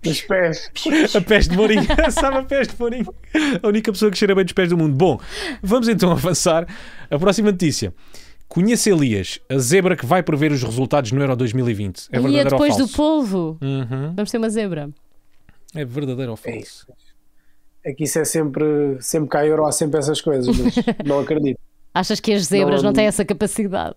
[0.07, 0.71] Os pés.
[1.17, 1.87] A pés de Mourinho.
[2.13, 3.15] Sabe a pés de Mourinho?
[3.63, 4.95] A única pessoa que cheira bem dos pés do mundo.
[4.95, 5.19] Bom,
[5.63, 6.67] vamos então avançar.
[7.11, 7.93] A próxima notícia.
[8.49, 12.09] Conhece Elias, a zebra que vai prever os resultados no Euro 2020.
[12.13, 12.97] É e é verdadeiro ou depois do falso?
[12.97, 13.59] polvo.
[13.61, 14.15] Uhum.
[14.15, 14.89] Vamos ter uma zebra.
[15.75, 16.59] É verdadeiro ou É falso?
[16.67, 16.87] isso.
[17.89, 20.75] É que isso é sempre, sempre cá euro, há sempre essas coisas, mas
[21.07, 21.59] não acredito.
[21.95, 23.95] Achas que as zebras não, Não- têm essa capacidade?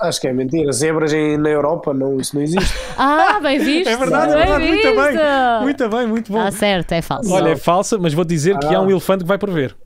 [0.00, 0.72] Acho que é mentira.
[0.72, 2.74] Zebras em- na Europa, não, isso não existe.
[2.98, 3.88] Ah, bem visto!
[3.88, 4.66] É verdade, é bem verdade.
[4.66, 5.62] Muito bem.
[5.62, 6.40] Muito bem, muito bom.
[6.40, 7.32] Ah, certo, é falso.
[7.32, 9.76] Olha, é falsa, mas vou dizer que há um elefante que vai prever.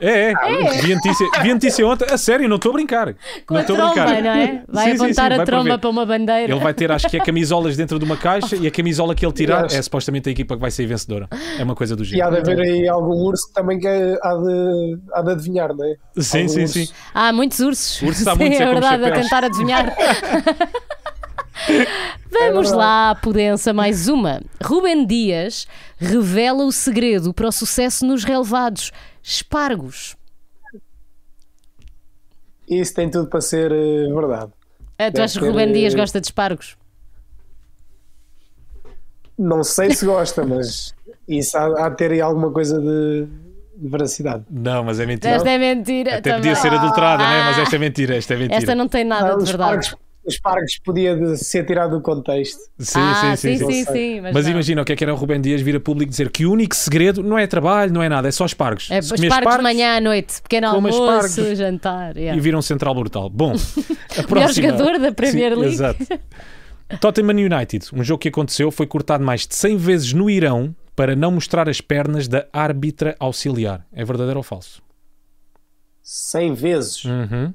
[0.00, 0.34] É, é.
[0.80, 2.06] Vi a notícia, vi a notícia ontem.
[2.12, 3.14] A sério, não estou a brincar.
[3.46, 4.22] Com não a estou a tromba, brincar.
[4.22, 4.62] não é?
[4.68, 6.52] Vai Sim, sim, apontar sim, a vai tromba para uma bandeira.
[6.52, 9.24] Ele vai ter, acho que é camisolas dentro de uma caixa e a camisola que
[9.24, 9.74] ele tirar Yes.
[9.74, 11.28] é supostamente a equipa que vai sair vencedora.
[11.58, 14.98] É uma coisa do E há de haver aí algum urso também que há de,
[15.12, 15.94] há de adivinhar, não é?
[16.20, 16.72] Sim, Algum sim, urso.
[16.74, 16.88] sim.
[17.14, 18.02] Há muitos ursos.
[18.02, 19.94] Ursos há Sim, muitos, é é como verdade, a tentar adivinhar.
[22.30, 22.74] Vamos verdade.
[22.76, 24.40] lá, Pudença, mais uma.
[24.62, 25.66] Ruben Dias
[25.98, 28.90] revela o segredo para o sucesso nos relevados.
[29.22, 30.16] Espargos.
[32.68, 34.52] Isso tem tudo para ser eh, verdade.
[34.98, 36.76] Ah, tu Deve achas que ter, Ruben eh, Dias gosta de espargos?
[39.38, 40.94] Não sei se gosta, mas
[41.28, 43.26] isso há, há de ter aí alguma coisa de,
[43.76, 44.44] de veracidade.
[44.50, 45.34] Não, mas é mentira.
[45.34, 46.10] Esta é mentira.
[46.18, 46.36] Até também.
[46.38, 47.42] podia ser adulterada, né?
[47.44, 47.62] mas Ah.
[47.62, 48.16] esta é mentira.
[48.16, 48.58] Esta é mentira.
[48.58, 49.70] Esta não tem nada Ah, de verdade.
[49.70, 49.94] parques,
[50.24, 52.58] os parques podia de ser tirado do contexto.
[52.78, 53.58] Sim, ah, sim, sim.
[53.58, 53.72] sim.
[53.72, 55.80] sim, sim, Mas, Mas imagina o que é que era o Rubem Dias vir a
[55.80, 58.88] público dizer que o único segredo não é trabalho, não é nada, é só espargos.
[58.90, 61.58] É, Se comer espargos de manhã à noite, pequeno almoço, espargos.
[61.58, 62.16] jantar.
[62.16, 62.36] yeah.
[62.36, 63.28] e viram um central brutal.
[63.28, 65.74] Bom, a Melhor próxima- jogador da Premier Sim, League.
[65.74, 66.06] Exato.
[67.00, 71.16] Tottenham United, um jogo que aconteceu, foi cortado mais de 100 vezes no Irão para
[71.16, 73.86] não mostrar as pernas da árbitra auxiliar.
[73.92, 74.82] É verdadeiro ou falso?
[76.02, 77.04] 100 vezes.
[77.04, 77.54] Uhum.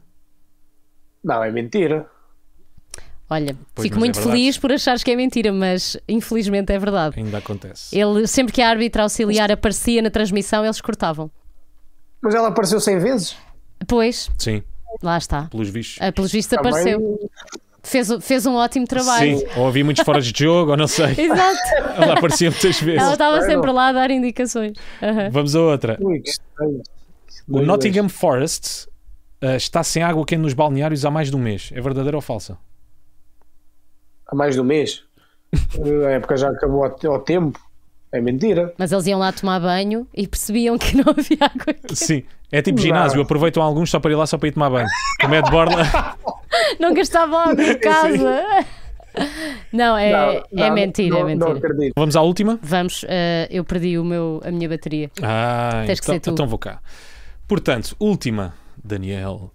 [1.23, 2.07] Não, é mentira.
[3.29, 4.37] Olha, Pois, fico é muito verdade.
[4.37, 7.19] feliz por achares que é mentira, mas infelizmente é verdade.
[7.19, 7.97] Ainda acontece.
[7.97, 11.29] Ele, sempre que a árbitra auxiliar aparecia na transmissão, eles cortavam.
[12.21, 13.35] Mas ela apareceu 100 vezes.
[13.85, 14.63] Pois, Sim,
[15.03, 15.43] lá está.
[15.51, 15.97] pelos bichos.
[16.01, 17.29] Ah, Pelos vistos Também- apareceu.
[17.83, 19.37] Fez, fez um ótimo trabalho.
[19.39, 21.15] Sim, ou havia muitos fora de jogo, ou não sei.
[21.17, 21.57] Exato.
[21.97, 23.01] Ela aparecia muitas vezes.
[23.01, 24.73] Ela estava sempre lá a dar indicações.
[25.01, 25.29] Aham.
[25.31, 25.97] Vamos a outra.
[27.47, 28.87] O Nottingham Forest
[29.41, 31.69] ah, está sem água quente nos balneários há mais de um mês.
[31.73, 32.57] É verdadeiro ou falsa?
[34.27, 35.03] Há mais de um mês.
[36.05, 37.59] A época já acabou ao, tempo.
[38.11, 38.73] É mentira.
[38.77, 41.95] Mas eles iam lá tomar banho e percebiam que não havia água quente.
[41.95, 42.23] Sim.
[42.51, 44.87] É tipo ginásio, aproveitam alguns só para ir lá só para ir tomar banho.
[45.19, 45.83] Como é de borla.
[46.79, 48.65] Não gastava água em casa.
[49.73, 51.49] Não, é, Não, é não, mentira, não, é mentira.
[51.49, 51.93] Não acredito.
[51.95, 52.59] Vamos à última?
[52.61, 55.09] Vamos, eh, eu perdi o meu, a minha bateria.
[55.21, 56.29] Ah, Tens que então, ser tu.
[56.31, 56.79] então vou cá.
[57.47, 59.51] Portanto, última, Daniel.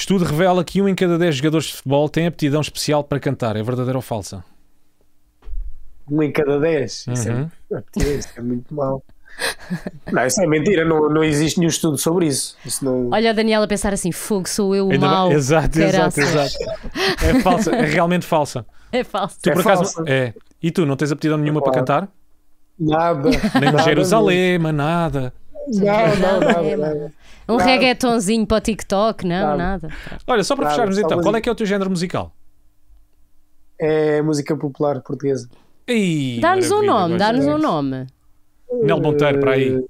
[0.00, 3.54] Estudo revela que um em cada dez jogadores de futebol tem aptidão especial para cantar.
[3.56, 4.42] É verdadeiro ou falsa?
[6.10, 7.04] Um em cada dez.
[7.06, 7.50] Isso, Uhum.
[7.72, 9.02] é, isso é muito mau.
[10.10, 12.56] Não, isso é mentira, não, não existe nenhum estudo sobre isso.
[12.64, 13.10] Isso não.
[13.12, 15.30] Olha a Daniela a pensar assim: fogo, sou eu o Ainda bem- mau.
[15.32, 16.34] Exato, exato, Caraças.
[16.58, 17.24] exato.
[17.24, 18.64] É falsa, é realmente falsa.
[18.92, 19.36] É falso.
[19.40, 19.84] Tu É por acaso.
[19.84, 20.04] falsa.
[20.10, 20.34] É.
[20.60, 21.86] E tu, não tens aptidão nenhuma para Claro.
[21.86, 22.08] cantar?
[22.76, 23.30] Nada.
[23.60, 25.32] Nem nada Jerusalém, nada.
[25.68, 26.76] Não, não, nada.
[26.76, 27.12] nada.
[27.50, 27.70] Um Nada.
[27.70, 29.88] reggaetonzinho para o TikTok, não, Nada.
[29.88, 29.88] nada.
[30.26, 32.32] Olha, só para Nada, fecharmos só então, qual é que é o teu género musical?
[33.78, 35.48] É música popular portuguesa.
[36.40, 38.06] Dá-nos um nome, dá-nos um nome.
[38.82, 39.84] Nel Monteiro, para aí.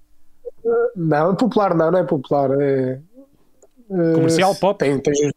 [0.96, 2.50] Não, popular não, não é popular.
[2.60, 3.00] É,
[3.90, 4.78] eh, Comercial, pop?
[4.78, 5.30] Tem, tem,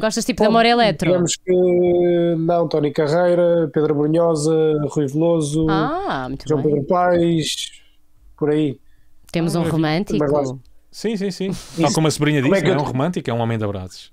[0.00, 1.08] Gostas tipo de amor eletro?
[1.08, 4.54] Digamos que não, Tony Carreira, Pedro Brunhosa,
[4.90, 6.72] Rui Veloso, Ah, muito João bem.
[6.72, 7.82] Pedro Paes,
[8.36, 8.78] por aí.
[9.32, 10.52] Temos um Mas
[10.90, 11.50] Sim, sim, sim.
[11.80, 13.38] Tal como a sobrinha Como disse, é que não é eu- um romântico, é um
[13.40, 14.12] homem de abraços.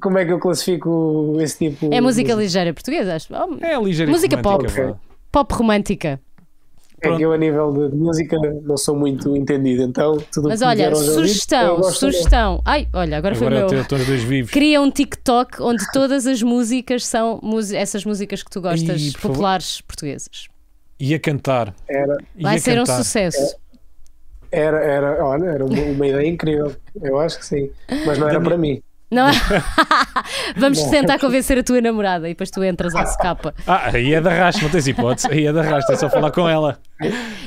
[0.00, 3.28] Como é que eu classifico esse tipo É de música ligeira portuguesa, acho.
[3.60, 4.66] É ligeiro Música pop.
[4.66, 4.94] vá.
[5.30, 6.18] Pop romântica.
[7.04, 10.62] É que eu, a nível de, de música, não sou muito entendido, então tudo Mas
[10.62, 12.62] olha, eu sugestão, gosto sugestão.
[12.64, 13.84] Ai, olha, agora foi Agora é o meu.
[13.84, 14.52] teu, dois vivos.
[14.52, 17.40] Cria um TikTok onde todas as músicas são
[17.74, 19.32] essas músicas que tu gostas, Ih, por favor.
[19.34, 20.46] populares portuguesas.
[21.00, 21.74] E a cantar.
[21.88, 22.98] Era, E Vai a ser um cantar.
[22.98, 23.36] sucesso.
[23.38, 23.56] era,
[24.52, 26.74] era, olha, era uma, uma ideia incrível.
[27.00, 27.70] Eu acho que sim.
[28.06, 28.82] Mas não era para mim.
[29.12, 29.32] Não é?
[30.56, 33.54] Vamos tentar convencer a tua namorada e depois tu entras ao capa.
[33.66, 35.28] Ah, aí é de arrasto, não tens hipótese.
[35.30, 36.78] Aí é de arrasto, é só falar com ela.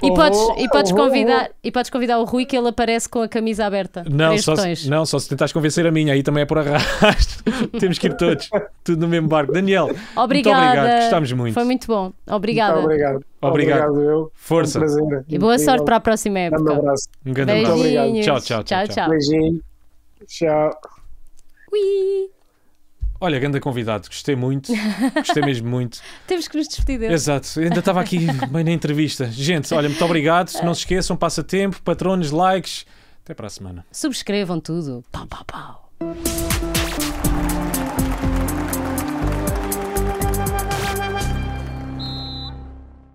[0.04, 3.10] E podes, vou- e podes vou- convidar, e podes convidar o Rui que ele aparece
[3.10, 4.04] com a camisa aberta.
[4.08, 4.84] Não só, botões.
[4.84, 7.44] se, não, só se tentares convencer a minha, aí também é por arrasto.
[7.80, 8.48] Temos que ir todos,
[8.84, 9.52] tudo no mesmo barco.
[9.52, 9.86] Daniel,
[10.16, 10.58] Obrigada.
[10.60, 11.54] muito obrigado, gostámos muito.
[11.56, 12.12] Foi muito bom.
[12.30, 12.74] Obrigada.
[12.74, 13.26] Muito obrigado.
[13.42, 14.02] Obrigado.
[14.02, 14.32] eu.
[14.36, 14.80] Força.
[14.80, 15.24] Um.
[15.28, 16.74] E boa sorte para a próxima Grande época.
[16.76, 17.10] abraço.
[17.26, 17.74] Um grande abraço.
[17.76, 18.04] obrigado.
[18.12, 18.26] Beijinhos.
[18.26, 19.10] Tchau, tchau, tchau, tchau.
[19.10, 19.62] Beijinho.
[20.28, 21.05] Tchau.
[21.76, 22.30] Ui.
[23.20, 24.72] Olha, grande convidado, gostei muito,
[25.16, 26.00] gostei mesmo muito.
[26.28, 27.14] Temos que nos despedir dele.
[27.14, 29.26] Exato, ainda estava aqui bem na entrevista.
[29.32, 30.52] Gente, olha, muito obrigado.
[30.64, 32.86] Não se esqueçam, passatempo, patronos, likes.
[33.24, 33.86] Até para a semana.
[33.92, 35.04] Subscrevam tudo.
[35.12, 35.92] Pau, pau, pau.